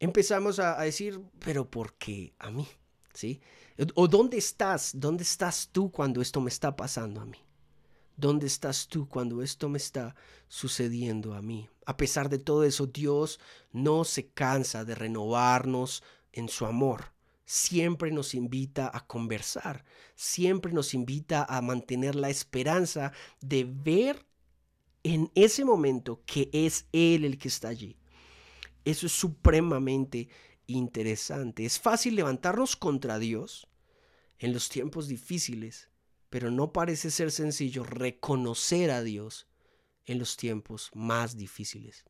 Empezamos 0.00 0.58
a, 0.58 0.80
decir, 0.80 1.20
pero 1.38 1.70
¿por 1.70 1.94
qué 1.94 2.34
a 2.40 2.50
mí? 2.50 2.66
¿Sí? 3.14 3.40
¿O 3.94 4.08
dónde 4.08 4.38
estás? 4.38 4.90
¿Dónde 4.94 5.22
estás 5.22 5.68
tú 5.70 5.92
cuando 5.92 6.20
esto 6.20 6.40
me 6.40 6.50
está 6.50 6.74
pasando 6.74 7.20
a 7.20 7.26
mí? 7.26 7.38
¿Dónde 8.18 8.48
estás 8.48 8.88
tú 8.88 9.08
cuando 9.08 9.42
esto 9.42 9.68
me 9.68 9.78
está 9.78 10.16
sucediendo 10.48 11.34
a 11.34 11.40
mí? 11.40 11.68
A 11.86 11.96
pesar 11.96 12.28
de 12.28 12.40
todo 12.40 12.64
eso, 12.64 12.88
Dios 12.88 13.38
no 13.70 14.02
se 14.02 14.26
cansa 14.30 14.84
de 14.84 14.96
renovarnos 14.96 16.02
en 16.32 16.48
su 16.48 16.66
amor. 16.66 17.12
Siempre 17.44 18.10
nos 18.10 18.34
invita 18.34 18.90
a 18.92 19.06
conversar, 19.06 19.84
siempre 20.16 20.72
nos 20.72 20.94
invita 20.94 21.44
a 21.48 21.62
mantener 21.62 22.16
la 22.16 22.28
esperanza 22.28 23.12
de 23.40 23.62
ver 23.64 24.26
en 25.04 25.30
ese 25.36 25.64
momento 25.64 26.20
que 26.26 26.50
es 26.52 26.86
Él 26.90 27.24
el 27.24 27.38
que 27.38 27.46
está 27.46 27.68
allí. 27.68 28.00
Eso 28.84 29.06
es 29.06 29.12
supremamente 29.12 30.28
interesante. 30.66 31.64
Es 31.64 31.78
fácil 31.78 32.16
levantarnos 32.16 32.74
contra 32.74 33.20
Dios 33.20 33.68
en 34.40 34.52
los 34.52 34.68
tiempos 34.68 35.06
difíciles, 35.06 35.88
pero 36.30 36.50
no 36.50 36.72
parece 36.72 37.10
ser 37.10 37.30
sencillo 37.30 37.84
reconocer 37.84 38.90
a 38.90 39.02
Dios 39.02 39.46
en 40.04 40.18
los 40.18 40.36
tiempos 40.36 40.90
más 40.94 41.36
difíciles. 41.36 42.04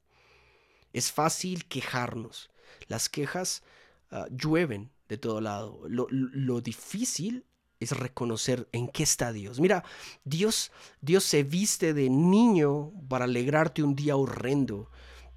Es 0.92 1.12
fácil 1.12 1.66
quejarnos. 1.66 2.50
Las 2.87 3.09
quejas 3.09 3.62
ah, 4.11 4.26
llueven 4.31 4.90
de 5.09 5.18
todo 5.18 5.40
lado. 5.40 5.83
Lo, 5.88 6.61
difícil 6.61 7.44
es 7.81 7.92
reconocer 7.92 8.68
en 8.72 8.88
qué 8.88 9.02
está 9.02 9.33
Dios. 9.33 9.61
Mira, 9.61 9.85
Dios, 10.24 10.72
Dios 11.00 11.24
se 11.24 11.42
viste 11.42 11.94
de 11.94 12.11
niño 12.11 12.92
para 13.09 13.24
alegrarte 13.24 13.83
un 13.83 13.94
día 13.94 14.16
horrendo. 14.16 14.90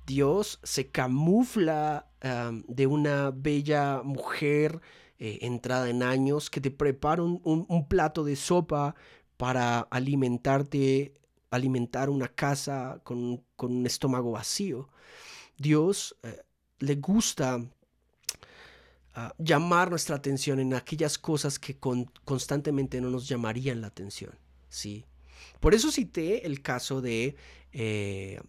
Dios 0.06 0.60
se 0.64 0.90
camufla 0.90 2.08
de 2.68 2.88
una 2.88 3.32
bella 3.32 4.02
mujer 4.04 4.82
eh, 5.24 5.38
entrada 5.42 5.88
en 5.88 6.02
años 6.02 6.50
que 6.50 6.60
te 6.60 6.72
prepara 6.72 7.22
un, 7.22 7.86
plato 7.88 8.24
de 8.24 8.36
sopa 8.36 8.96
para 9.38 9.82
alimentarte, 9.82 11.14
alimentar 11.52 12.10
una 12.10 12.28
casa 12.28 13.00
con, 13.04 13.44
un 13.58 13.86
estómago 13.86 14.32
vacío. 14.32 14.90
Dios 15.60 16.18
eh, 16.24 16.42
le 16.80 16.96
gusta 16.96 17.64
ah, 19.14 19.36
llamar 19.38 19.92
nuestra 19.92 20.16
atención 20.16 20.60
en 20.60 20.74
aquellas 20.74 21.20
cosas 21.20 21.60
que 21.60 21.78
constantemente 22.26 23.00
no 23.00 23.12
nos 23.12 23.28
llamarían 23.28 23.80
la 23.80 23.88
atención. 23.88 24.34
¿sí? 24.70 25.06
Por 25.60 25.76
eso 25.76 25.92
cité 25.92 26.48
el 26.48 26.64
caso 26.64 27.00
de 27.00 27.36
eh, 27.74 28.42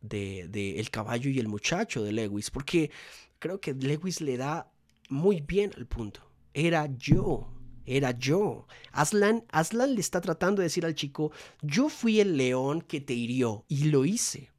de, 0.00 0.80
El 0.80 0.88
caballo 0.88 1.28
y 1.28 1.38
el 1.38 1.48
muchacho 1.48 2.02
de 2.02 2.12
Lewis, 2.12 2.50
porque 2.50 2.90
creo 3.38 3.60
que 3.60 3.74
Lewis 3.74 4.22
le 4.22 4.38
da 4.38 4.72
muy 5.08 5.40
bien 5.40 5.72
al 5.76 5.86
punto. 5.86 6.20
Era 6.54 6.86
yo, 6.96 7.48
era 7.84 8.10
yo. 8.12 8.66
Aslan, 8.92 9.44
Aslan 9.50 9.94
le 9.94 10.00
está 10.00 10.20
tratando 10.20 10.60
de 10.60 10.64
decir 10.64 10.84
al 10.84 10.94
chico, 10.94 11.32
yo 11.62 11.88
fui 11.88 12.20
el 12.20 12.36
león 12.36 12.82
que 12.82 13.00
te 13.00 13.14
hirió 13.14 13.64
y 13.68 13.84
lo 13.84 14.04
hice. 14.04 14.50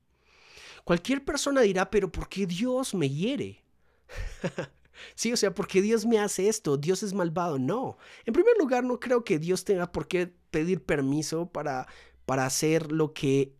Cualquier 0.83 1.23
persona 1.23 1.61
dirá, 1.61 1.89
pero 1.89 2.11
¿por 2.11 2.27
qué 2.27 2.47
Dios 2.47 2.95
me 2.95 3.09
hiere? 3.09 3.63
sí, 5.15 5.31
o 5.31 5.37
sea, 5.37 5.53
¿por 5.53 5.67
qué 5.67 5.81
Dios 5.81 6.05
me 6.05 6.19
hace 6.19 6.47
esto? 6.47 6.77
Dios 6.77 7.03
es 7.03 7.13
malvado. 7.13 7.59
No. 7.59 7.97
En 8.25 8.33
primer 8.33 8.57
lugar, 8.57 8.83
no 8.83 8.99
creo 8.99 9.23
que 9.23 9.37
Dios 9.37 9.63
tenga 9.63 9.91
por 9.91 10.07
qué 10.07 10.33
pedir 10.49 10.83
permiso 10.83 11.51
para, 11.51 11.87
para 12.25 12.45
hacer 12.45 12.91
lo 12.91 13.13
que 13.13 13.53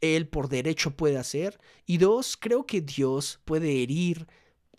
él 0.00 0.28
por 0.28 0.48
derecho 0.48 0.92
puede 0.92 1.18
hacer. 1.18 1.58
Y 1.86 1.98
dos, 1.98 2.36
creo 2.36 2.66
que 2.66 2.80
Dios 2.80 3.40
puede 3.44 3.82
herir 3.82 4.28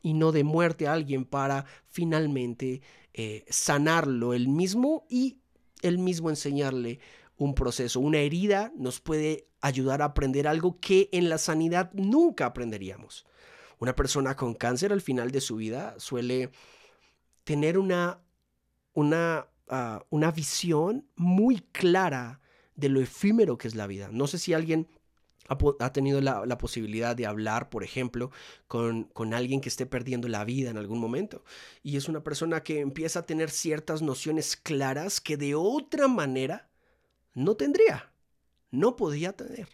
y 0.08 0.14
no 0.14 0.32
de 0.32 0.46
muerte 0.46 0.88
a 0.88 0.94
alguien 0.94 1.26
para 1.26 1.66
finalmente 1.90 2.82
eh, 3.14 3.44
sanarlo 3.50 4.34
él 4.34 4.48
mismo 4.48 5.06
y 5.10 5.40
él 5.82 5.98
mismo 5.98 6.30
enseñarle 6.30 7.02
un 7.36 7.54
proceso. 7.54 8.00
Una 8.00 8.20
herida 8.20 8.72
nos 8.78 9.02
puede 9.02 9.50
ayudar 9.60 10.02
a 10.02 10.06
aprender 10.06 10.48
algo 10.48 10.80
que 10.80 11.10
en 11.12 11.28
la 11.28 11.38
sanidad 11.38 11.92
nunca 11.92 12.46
aprenderíamos. 12.46 13.26
Una 13.80 13.98
persona 13.98 14.38
con 14.38 14.54
cáncer 14.54 14.94
al 14.94 15.02
final 15.02 15.32
de 15.32 15.42
su 15.42 15.58
vida 15.58 15.94
suele 15.98 16.52
tener 17.44 17.78
una, 17.78 18.22
una, 18.94 19.48
ah, 19.68 20.06
una 20.10 20.32
visión 20.32 21.06
muy 21.18 21.60
clara 21.74 22.40
de 22.76 22.88
lo 22.88 23.02
efímero 23.02 23.58
que 23.58 23.68
es 23.68 23.76
la 23.76 23.88
vida. 23.88 24.08
No 24.10 24.26
sé 24.28 24.38
si 24.38 24.54
alguien 24.54 24.88
ha, 25.48 25.94
tenido 25.94 26.22
la, 26.22 26.58
posibilidad 26.58 27.16
de 27.16 27.26
hablar, 27.26 27.70
por 27.70 27.84
ejemplo, 27.84 28.32
con, 28.68 29.10
alguien 29.34 29.62
que 29.62 29.70
esté 29.70 29.86
perdiendo 29.86 30.28
la 30.28 30.44
vida 30.44 30.70
en 30.70 30.78
algún 30.78 31.00
momento. 31.00 31.44
Y 31.84 31.98
es 31.98 32.10
una 32.10 32.24
persona 32.24 32.64
que 32.64 32.80
empieza 32.80 33.20
a 33.20 33.26
tener 33.26 33.50
ciertas 33.50 34.02
nociones 34.02 34.56
claras 34.58 35.22
que 35.22 35.38
de 35.38 35.56
otra 35.56 36.08
manera 36.08 36.70
no 37.34 37.56
tendría, 37.56 38.12
no 38.72 38.96
podía 38.96 39.34
tener. 39.34 39.70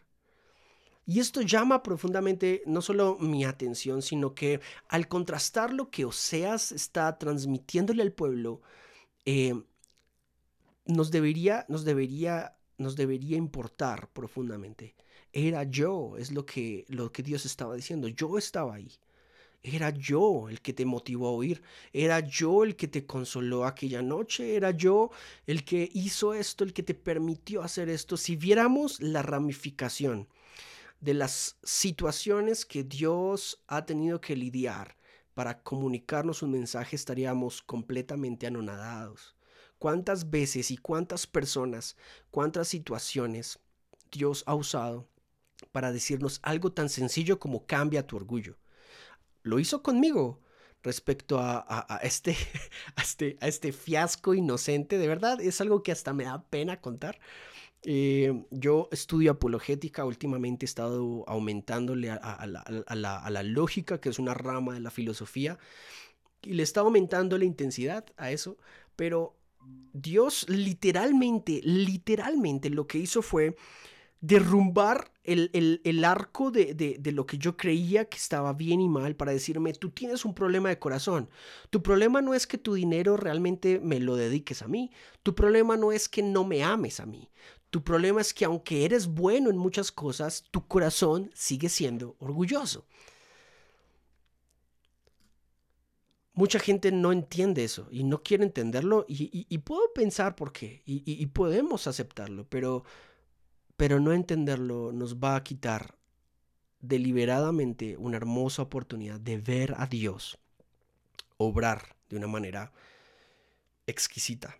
Y 1.05 1.19
esto 1.19 1.41
llama 1.41 1.83
profundamente 1.83 2.63
no 2.65 2.81
solo 2.81 3.17
mi 3.19 3.43
atención, 3.43 4.01
sino 4.01 4.33
que 4.33 4.61
al 4.87 5.07
contrastar 5.07 5.73
lo 5.73 5.89
que 5.89 6.05
Oseas 6.05 6.71
está 6.71 7.17
transmitiéndole 7.17 8.03
al 8.03 8.13
pueblo, 8.13 8.61
eh, 9.25 9.53
nos 10.85 11.11
debería, 11.11 11.65
nos 11.67 11.83
debería, 11.83 12.57
nos 12.77 12.95
debería 12.95 13.37
importar 13.37 14.09
profundamente 14.13 14.95
era 15.33 15.63
yo, 15.63 16.15
es 16.17 16.31
lo 16.31 16.45
que, 16.45 16.85
lo 16.87 17.11
que 17.11 17.23
Dios 17.23 17.45
estaba 17.45 17.75
diciendo. 17.75 18.07
Yo 18.07 18.37
estaba 18.37 18.75
ahí. 18.75 18.91
Era 19.63 19.89
yo 19.89 20.49
el 20.49 20.61
que 20.61 20.73
te 20.73 20.85
motivó 20.85 21.27
a 21.27 21.31
oír. 21.31 21.63
Era 21.91 22.19
yo 22.19 22.63
el 22.63 22.75
que 22.75 22.87
te 22.87 23.05
consoló 23.05 23.65
aquella 23.65 24.01
noche. 24.03 24.55
Era 24.55 24.71
yo 24.71 25.09
el 25.47 25.65
que 25.65 25.89
hizo 25.93 26.33
esto, 26.35 26.63
el 26.63 26.73
que 26.73 26.83
te 26.83 26.93
permitió 26.93 27.63
hacer 27.63 27.89
esto. 27.89 28.15
Si 28.15 28.35
viéramos 28.35 29.01
la 29.01 29.23
ramificación 29.23 30.27
de 31.01 31.15
las 31.15 31.57
situaciones 31.63 32.65
que 32.65 32.83
Dios 32.83 33.63
ha 33.67 33.85
tenido 33.85 34.21
que 34.21 34.35
lidiar 34.35 34.97
para 35.33 35.63
comunicarnos 35.63 36.43
un 36.43 36.51
mensaje, 36.51 36.95
estaríamos 36.95 37.63
completamente 37.63 38.45
anonadados. 38.45 39.35
¿Cuántas 39.79 40.29
veces 40.29 40.69
y 40.71 40.77
cuántas 40.77 41.25
personas, 41.25 41.97
cuántas 42.29 42.67
situaciones 42.67 43.59
Dios 44.11 44.43
ha 44.45 44.53
usado 44.53 45.07
para 45.71 45.91
decirnos 45.91 46.39
algo 46.43 46.71
tan 46.71 46.89
sencillo 46.89 47.39
como 47.39 47.65
cambia 47.65 48.07
tu 48.07 48.15
orgullo. 48.15 48.57
Lo 49.43 49.59
hizo 49.59 49.83
conmigo 49.83 50.41
respecto 50.83 51.39
a, 51.39 51.99
este, 52.03 52.35
este, 53.01 53.37
a, 53.41 53.47
este, 53.47 53.71
fiasco 53.71 54.33
inocente. 54.33 54.97
De 54.97 55.07
verdad, 55.07 55.41
es 55.41 55.61
algo 55.61 55.81
que 55.81 55.91
hasta 55.91 56.13
me 56.13 56.25
da 56.25 56.43
pena 56.49 56.81
contar. 56.81 57.19
Eh, 57.85 58.45
yo 58.49 58.87
estudio 58.91 59.31
apologética, 59.31 60.05
últimamente 60.05 60.65
he 60.65 60.67
estado 60.67 61.25
aumentándole 61.27 62.09
a, 62.11 62.45
la, 62.45 63.43
lógica, 63.43 63.99
que 63.99 64.09
es 64.09 64.19
una 64.19 64.33
rama 64.33 64.73
de 64.73 64.79
la 64.79 64.91
filosofía, 64.91 65.57
y 66.41 66.53
le 66.53 66.63
está 66.63 66.81
aumentando 66.81 67.37
la 67.37 67.45
intensidad 67.45 68.05
a 68.15 68.31
eso, 68.31 68.57
pero 68.95 69.35
Dios 69.93 70.47
literalmente, 70.49 71.61
literalmente 71.63 72.69
lo 72.69 72.87
que 72.87 72.99
hizo 72.99 73.21
fue 73.21 73.55
derrumbar 74.23 75.11
el, 75.25 76.05
arco 76.05 76.49
de, 76.49 76.97
lo 77.13 77.25
que 77.25 77.37
yo 77.37 77.57
creía 77.57 78.05
que 78.05 78.17
estaba 78.17 78.53
bien 78.53 78.79
y 78.79 78.87
mal 78.87 79.17
para 79.17 79.33
decirme, 79.33 79.73
tú 79.73 79.89
tienes 79.89 80.23
un 80.23 80.33
problema 80.33 80.69
de 80.69 80.79
corazón. 80.79 81.29
Tu 81.69 81.83
problema 81.83 82.21
no 82.21 82.33
es 82.33 82.47
que 82.47 82.57
tu 82.57 82.73
dinero 82.73 83.17
realmente 83.17 83.81
me 83.83 83.99
lo 83.99 84.15
dediques 84.15 84.61
a 84.61 84.69
mí. 84.69 84.91
Tu 85.23 85.35
problema 85.35 85.75
no 85.75 85.91
es 85.91 86.07
que 86.07 86.23
no 86.23 86.45
me 86.45 86.63
ames 86.63 87.01
a 87.01 87.05
mí. 87.05 87.29
Tu 87.69 87.83
problema 87.83 88.21
es 88.21 88.33
que 88.33 88.45
aunque 88.45 88.85
eres 88.85 89.07
bueno 89.07 89.49
en 89.49 89.57
muchas 89.57 89.91
cosas, 89.91 90.45
tu 90.51 90.65
corazón 90.67 91.29
sigue 91.33 91.67
siendo 91.67 92.15
orgulloso. 92.19 92.85
Mucha 96.31 96.59
gente 96.59 96.93
no 96.93 97.11
entiende 97.11 97.65
eso 97.65 97.89
y 97.91 98.05
no 98.05 98.23
quiere 98.23 98.45
entenderlo 98.45 99.05
y, 99.09 99.57
puedo 99.59 99.91
pensar 99.93 100.35
por 100.37 100.53
qué 100.53 100.81
y 100.85 101.25
podemos 101.27 101.87
aceptarlo, 101.87 102.47
pero 102.47 102.85
pero 103.77 103.99
no 103.99 104.13
entenderlo 104.13 104.91
nos 104.91 105.17
va 105.17 105.35
a 105.35 105.43
quitar 105.43 105.95
deliberadamente 106.79 107.97
una 107.97 108.17
hermosa 108.17 108.61
oportunidad 108.61 109.19
de 109.19 109.37
ver 109.37 109.73
a 109.77 109.87
Dios 109.87 110.37
obrar 111.37 111.95
de 112.09 112.17
una 112.17 112.27
manera 112.27 112.71
exquisita. 113.87 114.57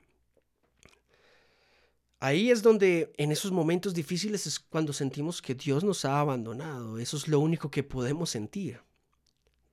Ahí 2.19 2.51
es 2.51 2.61
donde 2.63 3.13
en 3.17 3.33
esos 3.33 3.51
momentos 3.51 3.93
difíciles 3.93 4.47
es 4.47 4.57
cuando 4.57 4.93
sentimos 4.93 5.41
que 5.41 5.55
Dios 5.55 5.83
nos 5.83 6.05
ha 6.05 6.21
abandonado. 6.21 6.97
Eso 6.97 7.17
es 7.17 7.27
lo 7.27 7.41
único 7.41 7.69
que 7.69 7.83
podemos 7.83 8.29
sentir. 8.29 8.79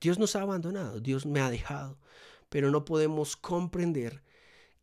Dios 0.01 0.19
nos 0.19 0.35
ha 0.35 0.41
abandonado, 0.41 0.99
Dios 0.99 1.25
me 1.25 1.39
ha 1.39 1.49
dejado, 1.49 1.97
pero 2.49 2.69
no 2.69 2.83
podemos 2.83 3.37
comprender 3.37 4.23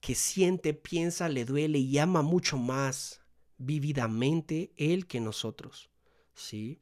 que 0.00 0.14
siente, 0.14 0.72
piensa, 0.72 1.28
le 1.28 1.44
duele 1.44 1.78
y 1.78 1.98
ama 1.98 2.22
mucho 2.22 2.56
más 2.56 3.17
vividamente 3.58 4.72
Él 4.76 5.06
que 5.06 5.20
nosotros. 5.20 5.90
¿sí? 6.38 6.80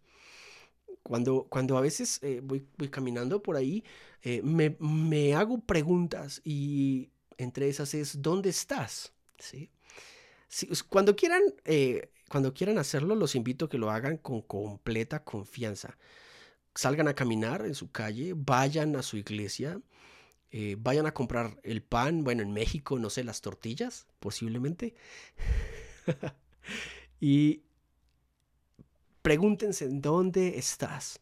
Cuando, 1.03 1.47
cuando 1.49 1.77
a 1.77 1.81
veces 1.81 2.21
eh, 2.23 2.41
voy, 2.43 2.67
caminando 2.91 3.43
por 3.43 3.57
ahí, 3.57 3.85
eh, 4.23 4.43
me, 4.43 4.77
me, 4.81 5.35
hago 5.35 5.59
preguntas 5.59 6.41
y 6.45 7.11
entre 7.39 7.69
esas 7.69 7.95
es, 7.95 8.23
¿dónde 8.23 8.51
estás? 8.51 9.13
¿Sí? 9.39 9.71
cuando, 10.89 11.17
quieran, 11.17 11.43
eh, 11.65 12.11
cuando 12.29 12.55
quieran 12.55 12.79
hacerlo, 12.79 13.15
los 13.15 13.35
invito 13.35 13.67
a 13.67 13.69
que 13.69 13.79
lo 13.79 13.91
hagan 13.91 14.17
con 14.17 14.43
completa 14.43 15.25
confianza. 15.25 15.99
Salgan 16.75 17.09
a 17.09 17.15
caminar 17.15 17.67
en 17.67 17.75
su 17.75 17.91
calle, 17.91 18.35
vayan 18.37 18.97
a 18.97 19.03
su 19.03 19.17
iglesia, 19.17 19.81
vayan 20.79 21.07
a 21.07 21.13
comprar 21.13 21.59
el 21.63 21.83
pan, 21.83 22.25
bueno, 22.25 22.43
en 22.43 22.53
México, 22.53 22.99
no 22.99 23.11
sé, 23.11 23.25
las 23.25 23.41
tortillas, 23.41 24.07
posiblemente. 24.21 24.95
y 27.21 27.63
pregúntense, 29.23 29.89
¿dónde 29.91 30.59
estás? 30.59 31.21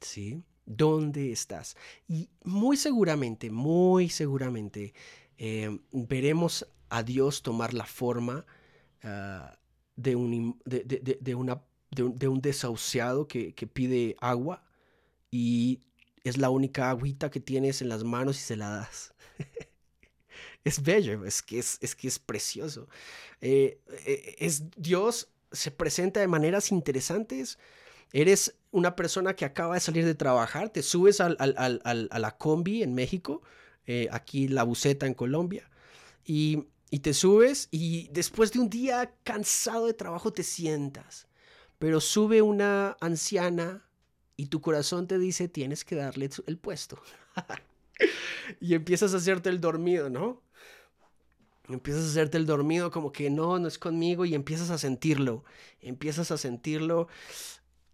¿Sí? 0.00 0.42
¿Dónde 0.66 1.32
estás? 1.32 1.76
Y 2.08 2.28
muy 2.44 2.76
seguramente, 2.76 3.50
muy 3.50 4.08
seguramente, 4.08 4.94
eh, 5.38 5.78
veremos 5.92 6.66
a 6.90 7.02
Dios 7.02 7.42
tomar 7.42 7.72
la 7.72 7.86
forma 7.86 8.44
ah, 9.02 9.58
de, 9.96 10.16
un, 10.16 10.60
de, 10.64 12.28
un, 12.28 12.40
desahuciado 12.40 13.26
que, 13.26 13.54
que 13.54 13.66
pide 13.66 14.16
agua 14.20 14.64
y 15.30 15.80
es 16.24 16.36
la 16.36 16.50
única 16.50 16.90
agüita 16.90 17.30
que 17.30 17.40
tienes 17.40 17.80
en 17.82 17.88
las 17.88 18.04
manos 18.04 18.38
y 18.38 18.42
se 18.42 18.56
la 18.56 18.68
das. 18.70 19.14
es 20.64 20.82
bello, 20.82 21.24
es 21.24 21.42
que 21.42 21.58
es, 21.58 21.78
es, 21.80 21.94
que 21.94 22.08
es 22.08 22.18
precioso. 22.18 22.88
Eh, 23.40 23.80
eh, 24.06 24.36
es 24.38 24.70
Dios 24.76 25.28
se 25.52 25.70
presenta 25.70 26.20
de 26.20 26.28
maneras 26.28 26.70
interesantes. 26.70 27.58
Eres 28.12 28.54
una 28.70 28.96
persona 28.96 29.34
que 29.34 29.44
acaba 29.44 29.74
de 29.74 29.80
salir 29.80 30.04
de 30.04 30.14
trabajar, 30.14 30.70
te 30.70 30.82
subes 30.82 31.20
al, 31.20 31.36
a 31.38 32.18
la 32.18 32.36
combi 32.36 32.82
en 32.82 32.94
México, 32.94 33.42
eh, 33.86 34.08
aquí 34.10 34.48
la 34.48 34.64
buceta 34.64 35.06
en 35.06 35.14
Colombia, 35.14 35.70
y, 36.24 36.64
y 36.90 37.00
te 37.00 37.14
subes 37.14 37.68
y 37.70 38.08
después 38.12 38.52
de 38.52 38.60
un 38.60 38.68
día 38.68 39.14
cansado 39.22 39.86
de 39.86 39.94
trabajo 39.94 40.32
te 40.32 40.42
sientas, 40.42 41.28
pero 41.78 42.00
sube 42.00 42.42
una 42.42 42.96
anciana 43.00 43.86
y 44.36 44.46
tu 44.46 44.60
corazón 44.60 45.06
te 45.06 45.18
dice 45.18 45.48
tienes 45.48 45.84
que 45.84 45.94
darle 45.94 46.30
el 46.46 46.58
puesto. 46.58 47.00
y 48.60 48.74
empiezas 48.74 49.14
a 49.14 49.18
hacerte 49.18 49.50
el 49.50 49.60
dormido, 49.60 50.10
¿no? 50.10 50.42
Empiezas 51.72 52.04
a 52.04 52.08
hacerte 52.08 52.38
el 52.38 52.46
dormido 52.46 52.90
como 52.90 53.12
que 53.12 53.30
no, 53.30 53.58
no 53.58 53.68
es 53.68 53.78
conmigo 53.78 54.24
y 54.24 54.34
empiezas 54.34 54.70
a 54.70 54.78
sentirlo, 54.78 55.44
empiezas 55.80 56.30
a 56.30 56.38
sentirlo 56.38 57.08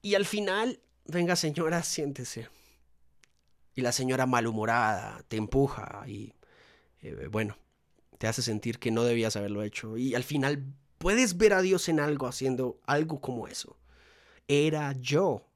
y 0.02 0.14
al 0.14 0.24
final, 0.24 0.80
venga 1.04 1.36
señora, 1.36 1.82
siéntese. 1.82 2.48
Y 3.74 3.82
la 3.82 3.92
señora 3.92 4.26
malhumorada 4.26 5.22
te 5.28 5.36
empuja 5.36 6.04
y 6.06 6.32
eh, 7.02 7.28
bueno, 7.30 7.58
te 8.18 8.26
hace 8.26 8.42
sentir 8.42 8.78
que 8.78 8.90
no 8.90 9.04
debías 9.04 9.36
haberlo 9.36 9.62
hecho 9.62 9.96
y 9.96 10.14
al 10.14 10.24
final 10.24 10.64
puedes 10.98 11.36
ver 11.36 11.52
a 11.52 11.62
Dios 11.62 11.88
en 11.88 12.00
algo 12.00 12.26
haciendo 12.26 12.80
algo 12.86 13.20
como 13.20 13.48
eso. 13.48 13.76
Era 14.48 14.92
yo. 14.92 15.46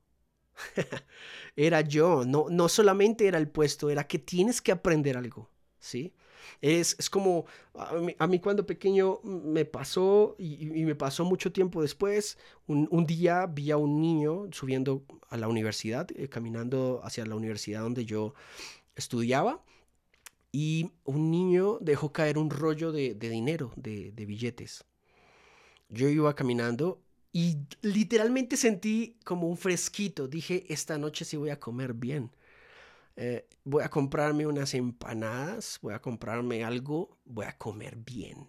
era 1.57 1.81
yo, 1.81 2.25
no, 2.27 2.47
no 2.51 2.69
solamente 2.69 3.27
era 3.27 3.39
el 3.39 3.49
puesto, 3.49 3.89
era 3.89 4.07
que 4.07 4.19
tienes 4.19 4.61
que 4.61 4.73
aprender 4.73 5.17
algo, 5.17 5.49
¿sí? 5.79 6.13
Es, 6.61 7.11
como, 7.11 7.47
a 7.75 8.27
mí, 8.27 8.39
cuando 8.39 8.67
pequeño 8.67 9.21
me 9.23 9.65
pasó, 9.65 10.37
y, 10.39 10.67
me 10.85 10.95
pasó 10.95 11.25
mucho 11.25 11.53
tiempo 11.53 11.83
después, 11.83 12.39
un, 12.67 13.07
día 13.07 13.47
vi 13.47 13.71
a 13.71 13.77
un 13.77 14.01
niño 14.01 14.49
subiendo 14.53 15.03
a 15.29 15.37
la 15.37 15.49
universidad, 15.49 16.09
eh, 16.17 16.29
caminando 16.29 17.01
hacia 17.05 17.27
la 17.27 17.35
universidad 17.35 17.83
donde 17.83 18.05
yo 18.05 18.35
estudiaba, 18.97 19.63
y 20.53 20.91
un 21.05 21.31
niño 21.31 21.79
dejó 21.81 22.13
caer 22.13 22.37
un 22.39 22.51
rollo 22.51 22.93
de, 22.93 23.15
dinero, 23.15 23.73
de, 23.77 24.13
de 24.13 24.27
billetes. 24.27 24.85
Yo 25.89 26.09
iba 26.09 26.35
caminando 26.35 27.01
y 27.33 27.59
literalmente 27.83 28.57
sentí 28.57 29.17
como 29.25 29.49
un 29.49 29.57
fresquito. 29.57 30.27
Dije, 30.27 30.65
esta 30.69 30.99
noche 30.99 31.25
sí 31.25 31.37
voy 31.37 31.51
a 31.51 31.61
comer 31.61 31.95
bien. 31.95 32.31
Eh, 33.17 33.47
voy 33.65 33.83
a 33.83 33.91
comprarme 33.91 34.47
unas 34.47 34.75
empanadas, 34.75 35.79
voy 35.83 35.95
a 35.95 36.01
comprarme 36.01 36.65
algo, 36.65 37.19
voy 37.25 37.47
a 37.47 37.57
comer 37.57 37.97
bien. 37.97 38.49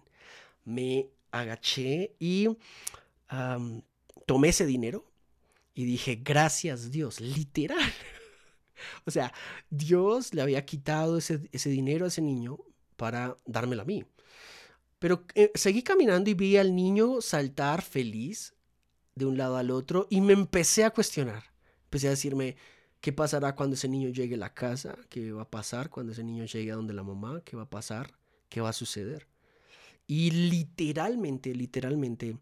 Me 0.64 1.08
agaché 1.30 2.14
y 2.18 2.48
tomé 4.26 4.48
ese 4.48 4.66
dinero 4.66 5.06
y 5.74 5.84
dije, 5.84 6.20
gracias 6.22 6.90
Dios, 6.90 7.20
literal. 7.20 7.78
o 9.06 9.10
sea, 9.10 9.32
Dios 9.70 10.34
le 10.34 10.42
había 10.42 10.64
quitado 10.64 11.18
ese, 11.18 11.38
dinero 11.64 12.04
a 12.04 12.08
ese 12.08 12.22
niño 12.22 12.58
para 12.96 13.36
dármelo 13.46 13.82
a 13.82 13.86
mí. 13.86 14.04
Pero 14.98 15.24
eh, 15.34 15.50
seguí 15.54 15.82
caminando 15.82 16.30
y 16.30 16.34
vi 16.34 16.56
al 16.56 16.74
niño 16.76 17.20
saltar 17.20 17.82
feliz 17.82 18.54
de 19.14 19.26
un 19.26 19.36
lado 19.36 19.56
al 19.56 19.70
otro 19.70 20.06
y 20.10 20.20
me 20.20 20.32
empecé 20.32 20.84
a 20.84 20.90
cuestionar. 20.90 21.44
Empecé 21.84 22.06
a 22.06 22.10
decirme, 22.10 22.56
¿Qué 23.02 23.12
pasará 23.12 23.56
cuando 23.56 23.74
ese 23.74 23.88
niño 23.88 24.10
llegue 24.10 24.36
a 24.36 24.38
la 24.38 24.54
casa? 24.54 24.96
¿Qué 25.08 25.32
va 25.32 25.42
a 25.42 25.50
pasar 25.50 25.90
cuando 25.90 26.12
ese 26.12 26.22
niño 26.22 26.44
llegue 26.44 26.70
a 26.70 26.76
donde 26.76 26.94
la 26.94 27.02
mamá? 27.02 27.42
¿Qué 27.44 27.56
va 27.56 27.64
a 27.64 27.70
pasar? 27.70 28.14
¿Qué 28.48 28.60
va 28.60 28.68
a 28.68 28.72
suceder? 28.72 29.26
Y 30.06 30.30
literalmente, 30.30 31.52
literalmente, 31.52 32.38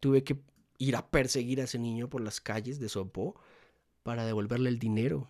tuve 0.00 0.24
que 0.24 0.40
ir 0.78 0.96
a 0.96 1.06
perseguir 1.08 1.60
a 1.60 1.64
ese 1.64 1.78
niño 1.78 2.08
por 2.10 2.20
las 2.20 2.40
calles 2.40 2.80
de 2.80 2.88
Sopó 2.88 3.36
para 4.02 4.26
devolverle 4.26 4.70
el 4.70 4.80
dinero. 4.80 5.28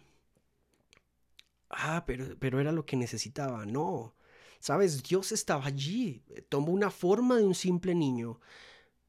Ah, 1.69 2.05
pero, 2.07 2.35
pero 2.39 2.59
era 2.59 2.73
lo 2.73 2.87
que 2.87 2.97
necesitaba. 2.97 3.67
No. 3.67 4.15
Sabes, 4.59 5.03
Dios 5.03 5.33
estaba 5.33 5.67
allí. 5.67 6.23
Tomó 6.49 6.73
una 6.73 6.91
forma 6.91 7.37
de 7.37 7.45
un 7.45 7.55
simple 7.55 7.95
niño 7.95 8.41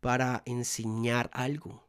para 0.02 0.44
enseñar 0.46 1.30
algo. 1.34 1.88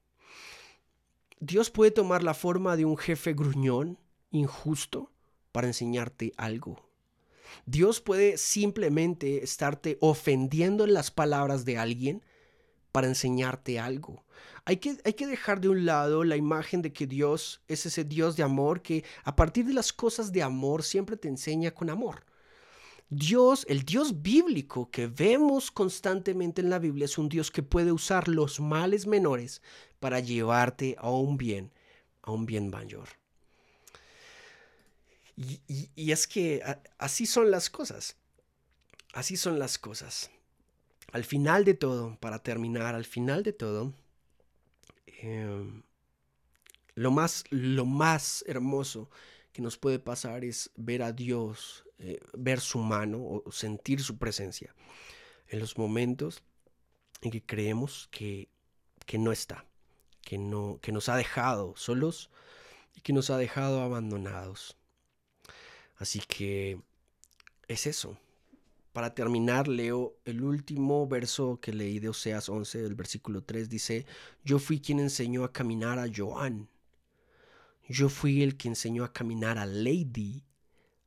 Dios 1.40 1.70
puede 1.70 1.90
tomar 1.90 2.22
la 2.22 2.34
forma 2.34 2.76
de 2.76 2.84
un 2.84 2.96
jefe 2.96 3.34
gruñón, 3.34 3.98
injusto, 4.30 5.10
para 5.52 5.66
enseñarte 5.66 6.32
algo. 6.36 6.88
Dios 7.66 8.00
puede 8.00 8.36
simplemente 8.38 9.42
estarte 9.42 9.98
ofendiendo 10.00 10.84
en 10.84 10.94
las 10.94 11.10
palabras 11.10 11.64
de 11.64 11.78
alguien 11.78 12.22
para 12.92 13.08
enseñarte 13.08 13.78
algo. 13.78 14.24
Hay 14.64 14.78
que, 14.78 14.96
hay 15.04 15.14
que 15.14 15.26
dejar 15.26 15.60
de 15.60 15.68
un 15.68 15.84
lado 15.84 16.24
la 16.24 16.36
imagen 16.36 16.80
de 16.80 16.92
que 16.92 17.06
Dios 17.06 17.62
es 17.68 17.86
ese 17.86 18.04
Dios 18.04 18.36
de 18.36 18.42
amor 18.42 18.82
que 18.82 19.04
a 19.24 19.36
partir 19.36 19.66
de 19.66 19.74
las 19.74 19.92
cosas 19.92 20.32
de 20.32 20.42
amor 20.42 20.82
siempre 20.82 21.16
te 21.16 21.28
enseña 21.28 21.72
con 21.72 21.90
amor. 21.90 22.24
Dios, 23.10 23.66
el 23.68 23.84
Dios 23.84 24.22
bíblico 24.22 24.90
que 24.90 25.06
vemos 25.06 25.70
constantemente 25.70 26.60
en 26.60 26.70
la 26.70 26.78
Biblia 26.78 27.04
es 27.04 27.18
un 27.18 27.28
Dios 27.28 27.50
que 27.50 27.62
puede 27.62 27.92
usar 27.92 28.28
los 28.28 28.60
males 28.60 29.06
menores 29.06 29.62
para 30.00 30.20
llevarte 30.20 30.96
a 30.98 31.10
un 31.10 31.36
bien, 31.36 31.70
a 32.22 32.32
un 32.32 32.46
bien 32.46 32.70
mayor. 32.70 33.08
Y, 35.36 36.12
es 36.12 36.26
que 36.26 36.62
así 36.98 37.26
son 37.26 37.50
las 37.50 37.70
cosas. 37.70 38.16
Así 39.12 39.36
son 39.36 39.58
las 39.58 39.78
cosas. 39.78 40.30
Al 41.12 41.24
final 41.24 41.64
de 41.64 41.74
todo, 41.74 42.16
para 42.20 42.40
terminar, 42.40 42.94
al 42.94 43.04
final 43.04 43.42
de 43.42 43.52
todo, 43.52 43.94
em, 45.06 45.82
lo, 46.94 47.10
más, 47.10 47.44
lo 47.50 47.86
más 47.86 48.44
hermoso 48.46 49.10
que 49.52 49.62
nos 49.62 49.76
puede 49.78 49.98
pasar 50.00 50.44
es 50.44 50.70
ver 50.76 51.02
a 51.02 51.12
Dios, 51.12 51.83
eh, 51.98 52.20
ver 52.32 52.60
su 52.60 52.78
mano 52.78 53.18
o 53.22 53.52
sentir 53.52 54.02
su 54.02 54.18
presencia 54.18 54.74
en 55.48 55.60
los 55.60 55.78
momentos 55.78 56.42
en 57.22 57.30
que 57.30 57.42
creemos 57.42 58.08
que, 58.10 58.48
que 59.06 59.18
no 59.18 59.32
está 59.32 59.64
que, 60.24 60.38
no, 60.38 60.78
que 60.82 60.92
nos 60.92 61.08
ha 61.08 61.16
dejado 61.16 61.74
solos 61.76 62.30
y 62.94 63.00
que 63.02 63.12
nos 63.12 63.30
ha 63.30 63.36
dejado 63.36 63.82
abandonados. 63.82 64.76
Así 65.96 66.20
que 66.20 66.80
es 67.68 67.86
eso. 67.86 68.18
Para 68.92 69.14
terminar, 69.14 69.66
leo 69.68 70.16
el 70.24 70.42
último 70.42 71.06
verso 71.08 71.58
que 71.60 71.72
leí 71.72 71.98
de 71.98 72.08
Oseas 72.08 72.48
11, 72.48 72.82
del 72.82 72.94
versículo 72.94 73.42
3, 73.42 73.68
dice, 73.68 74.06
yo 74.44 74.58
fui 74.58 74.80
quien 74.80 75.00
enseñó 75.00 75.44
a 75.44 75.52
caminar 75.52 75.98
a 75.98 76.06
Joan. 76.14 76.68
Yo 77.88 78.08
fui 78.08 78.42
el 78.42 78.56
que 78.56 78.68
enseñó 78.68 79.04
a 79.04 79.12
caminar 79.12 79.58
a 79.58 79.66
Lady. 79.66 80.44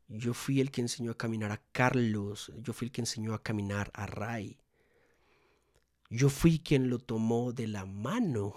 Yo 0.07 0.33
fui 0.33 0.61
el 0.61 0.71
que 0.71 0.81
enseñó 0.81 1.11
a 1.11 1.17
caminar 1.17 1.51
a 1.51 1.61
Carlos. 1.71 2.51
Yo 2.57 2.73
fui 2.73 2.87
el 2.87 2.91
que 2.91 3.01
enseñó 3.01 3.33
a 3.33 3.43
caminar 3.43 3.91
a 3.93 4.05
Ray. 4.05 4.57
Yo 6.09 6.29
fui 6.29 6.59
quien 6.59 6.89
lo 6.89 6.99
tomó 6.99 7.51
de 7.51 7.67
la 7.67 7.85
mano. 7.85 8.53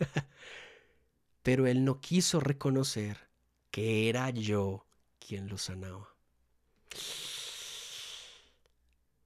Pero 1.42 1.66
él 1.66 1.84
no 1.84 2.00
quiso 2.00 2.40
reconocer 2.40 3.28
que 3.70 4.08
era 4.08 4.30
yo 4.30 4.86
quien 5.18 5.48
lo 5.48 5.58
sanaba. 5.58 6.08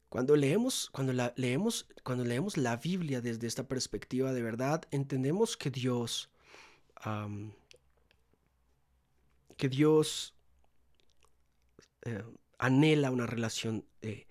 Cuando 0.08 0.34
leemos, 0.34 0.90
cuando 0.90 1.12
la, 1.12 1.32
leemos, 1.36 1.86
cuando 2.02 2.24
leemos 2.24 2.56
la 2.56 2.76
Biblia 2.76 3.20
desde 3.20 3.46
esta 3.46 3.68
perspectiva 3.68 4.32
de 4.32 4.42
verdad, 4.42 4.82
entendemos 4.90 5.56
que 5.56 5.70
Dios, 5.70 6.30
que 9.56 9.68
Dios 9.68 10.34
eh, 12.04 12.22
anhela 12.58 13.10
una 13.10 13.26
relación 13.26 13.84
eh, 14.02 14.26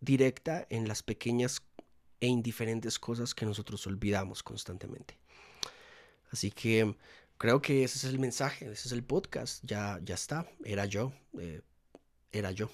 directa 0.00 0.66
en 0.70 0.88
las 0.88 1.02
pequeñas 1.02 1.62
e 2.20 2.26
indiferentes 2.26 2.98
cosas 2.98 3.34
que 3.34 3.46
nosotros 3.46 3.86
olvidamos 3.86 4.42
constantemente. 4.42 5.18
Así 6.30 6.50
que 6.50 6.94
creo 7.38 7.62
que 7.62 7.84
ese 7.84 7.98
es 7.98 8.04
el 8.04 8.18
mensaje, 8.18 8.70
ese 8.70 8.88
es 8.88 8.92
el 8.92 9.02
podcast, 9.02 9.64
ya, 9.64 9.98
ya 10.02 10.14
está, 10.14 10.46
era 10.64 10.84
yo, 10.84 11.12
eh, 11.38 11.62
era 12.32 12.50
yo. 12.50 12.70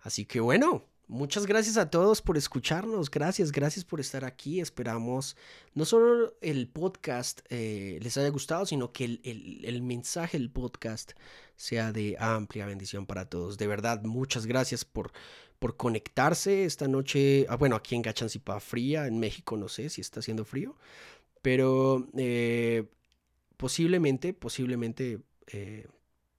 Así 0.00 0.24
que 0.24 0.40
bueno, 0.40 0.84
Muchas 1.06 1.44
gracias 1.44 1.76
a 1.76 1.90
todos 1.90 2.22
por 2.22 2.38
escucharnos. 2.38 3.10
Gracias, 3.10 3.52
gracias 3.52 3.84
por 3.84 4.00
estar 4.00 4.24
aquí. 4.24 4.60
Esperamos 4.60 5.36
no 5.74 5.84
solo 5.84 6.34
el 6.40 6.66
podcast 6.66 7.40
eh, 7.50 7.98
les 8.00 8.16
haya 8.16 8.30
gustado, 8.30 8.64
sino 8.64 8.90
que 8.90 9.20
el, 9.22 9.82
mensaje 9.82 10.38
del 10.38 10.50
podcast 10.50 11.12
sea 11.56 11.92
de 11.92 12.16
amplia 12.18 12.64
bendición 12.64 13.04
para 13.04 13.28
todos. 13.28 13.58
De 13.58 13.66
verdad, 13.66 14.02
muchas 14.02 14.46
gracias 14.46 14.86
por, 14.86 15.12
por 15.58 15.76
conectarse 15.76 16.64
esta 16.64 16.88
noche. 16.88 17.44
Ah, 17.50 17.56
bueno, 17.56 17.76
aquí 17.76 17.94
en 17.94 18.02
Gachanzipa 18.02 18.58
fría, 18.58 19.06
en 19.06 19.18
México 19.20 19.58
no 19.58 19.68
sé 19.68 19.90
si 19.90 20.00
está 20.00 20.20
haciendo 20.20 20.46
frío, 20.46 20.74
pero 21.42 22.08
eh, 22.16 22.84
posiblemente, 23.58 24.32
posiblemente 24.32 25.20
eh, 25.48 25.86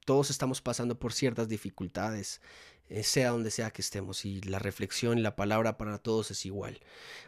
todos 0.05 0.31
estamos 0.31 0.59
pasando 0.61 0.97
por 0.97 1.13
ciertas 1.13 1.47
dificultades 1.49 2.41
eh, 2.89 3.03
sea 3.03 3.31
donde 3.31 3.51
sea 3.51 3.71
que 3.71 3.81
estemos 3.81 4.25
y 4.25 4.41
la 4.41 4.59
reflexión 4.59 5.17
y 5.17 5.21
la 5.21 5.35
palabra 5.35 5.77
para 5.77 5.97
todos 5.97 6.31
es 6.31 6.45
igual. 6.45 6.79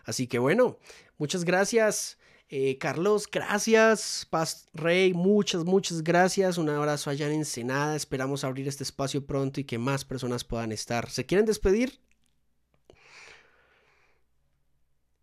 Así 0.05 0.27
que 0.27 0.39
bueno, 0.39 0.77
muchas 1.17 1.43
gracias. 1.43 2.17
Eh, 2.49 2.77
Carlos, 2.77 3.27
gracias. 3.29 4.25
Paz 4.29 4.69
Rey, 4.73 5.13
muchas, 5.13 5.65
muchas 5.65 6.03
gracias. 6.03 6.57
Un 6.57 6.69
abrazo 6.69 7.09
allá 7.09 7.27
en 7.27 7.33
Ensenada. 7.33 7.95
Esperamos 7.95 8.43
abrir 8.43 8.67
este 8.67 8.83
espacio 8.83 9.25
pronto 9.25 9.59
y 9.59 9.65
que 9.65 9.77
más 9.77 10.05
personas 10.05 10.43
puedan 10.43 10.71
estar. 10.71 11.09
¿Se 11.09 11.25
quieren 11.25 11.45
despedir? 11.45 11.99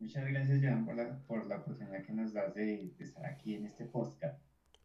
Muchas 0.00 0.26
gracias, 0.28 0.60
Joan, 0.62 0.84
por 0.84 0.96
la, 0.96 1.18
por 1.26 1.46
la 1.46 1.56
oportunidad 1.56 2.04
que 2.04 2.12
nos 2.12 2.34
das 2.34 2.54
de, 2.54 2.92
de 2.98 3.04
estar 3.04 3.24
aquí 3.24 3.54
en 3.54 3.64
este 3.64 3.86
podcast. 3.86 4.38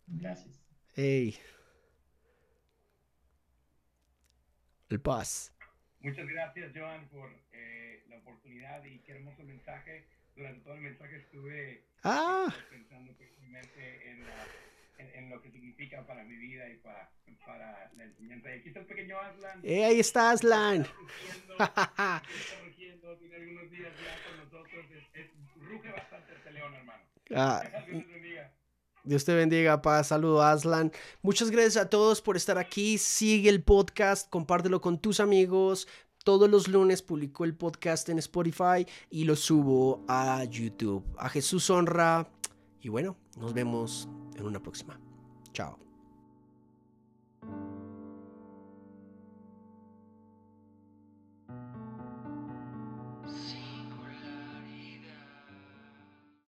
Gracias. 0.07 0.61
Hey. 0.95 1.37
El 4.89 4.99
paz. 5.01 5.53
Muchas 6.01 6.27
gracias, 6.27 6.71
Joan, 6.75 7.07
por 7.09 7.29
eh, 7.51 8.03
la 8.09 8.17
oportunidad 8.17 8.83
y 8.85 8.99
qué 8.99 9.13
hermoso 9.13 9.43
mensaje. 9.43 10.07
Durante 10.35 10.61
todo 10.61 10.75
el 10.75 10.81
mensaje 10.81 11.17
estuve 11.17 11.83
ah. 12.03 12.47
pensando 12.69 13.13
precisamente 13.17 14.11
en, 14.11 14.25
en, 14.97 15.29
lo 15.29 15.41
que 15.41 15.51
significa 15.51 16.05
para 16.05 16.23
mi 16.23 16.37
vida 16.37 16.69
y 16.69 16.77
para, 16.77 17.11
para 17.45 17.91
la 17.97 18.03
enseñanza. 18.05 18.49
Y 18.49 18.59
aquí 18.59 18.67
está 18.69 18.79
el 18.79 18.85
pequeño 18.85 19.19
Aslan. 19.19 19.59
Eh, 19.63 19.85
ahí 19.85 19.99
está 19.99 20.31
Aslan. 20.31 20.87
Está 21.59 22.23
rugiendo, 22.63 23.17
tiene 23.17 23.35
algunos 23.35 23.69
días 23.69 23.91
ya 24.01 24.29
con 24.29 24.37
nosotros. 24.45 24.85
Es, 24.91 25.25
es 25.25 25.31
ruge 25.55 25.91
bastante 25.91 26.33
este 26.33 26.51
león, 26.51 26.73
hermano. 26.73 27.03
Ah. 27.35 27.61
Dios 29.09 29.25
te 29.25 29.33
bendiga, 29.33 29.81
paz. 29.81 30.09
Saludo, 30.09 30.43
Aslan. 30.43 30.91
Muchas 31.23 31.49
gracias 31.49 31.77
a 31.77 31.89
todos 31.89 32.21
por 32.21 32.37
estar 32.37 32.59
aquí. 32.59 32.99
Sigue 32.99 33.49
el 33.49 33.63
podcast, 33.63 34.29
compártelo 34.29 34.81
con 34.81 34.99
tus 34.99 35.19
amigos. 35.19 35.87
Todos 36.23 36.47
los 36.47 36.67
lunes 36.67 37.01
publico 37.01 37.43
el 37.43 37.55
podcast 37.55 38.07
en 38.09 38.19
Spotify 38.19 38.85
y 39.09 39.23
lo 39.23 39.35
subo 39.35 40.05
a 40.07 40.43
YouTube. 40.43 41.03
A 41.17 41.27
Jesús 41.27 41.71
honra. 41.71 42.29
Y 42.81 42.89
bueno, 42.89 43.17
nos 43.35 43.55
vemos 43.55 44.07
en 44.37 44.45
una 44.45 44.61
próxima. 44.61 44.99
Chao. 45.53 45.88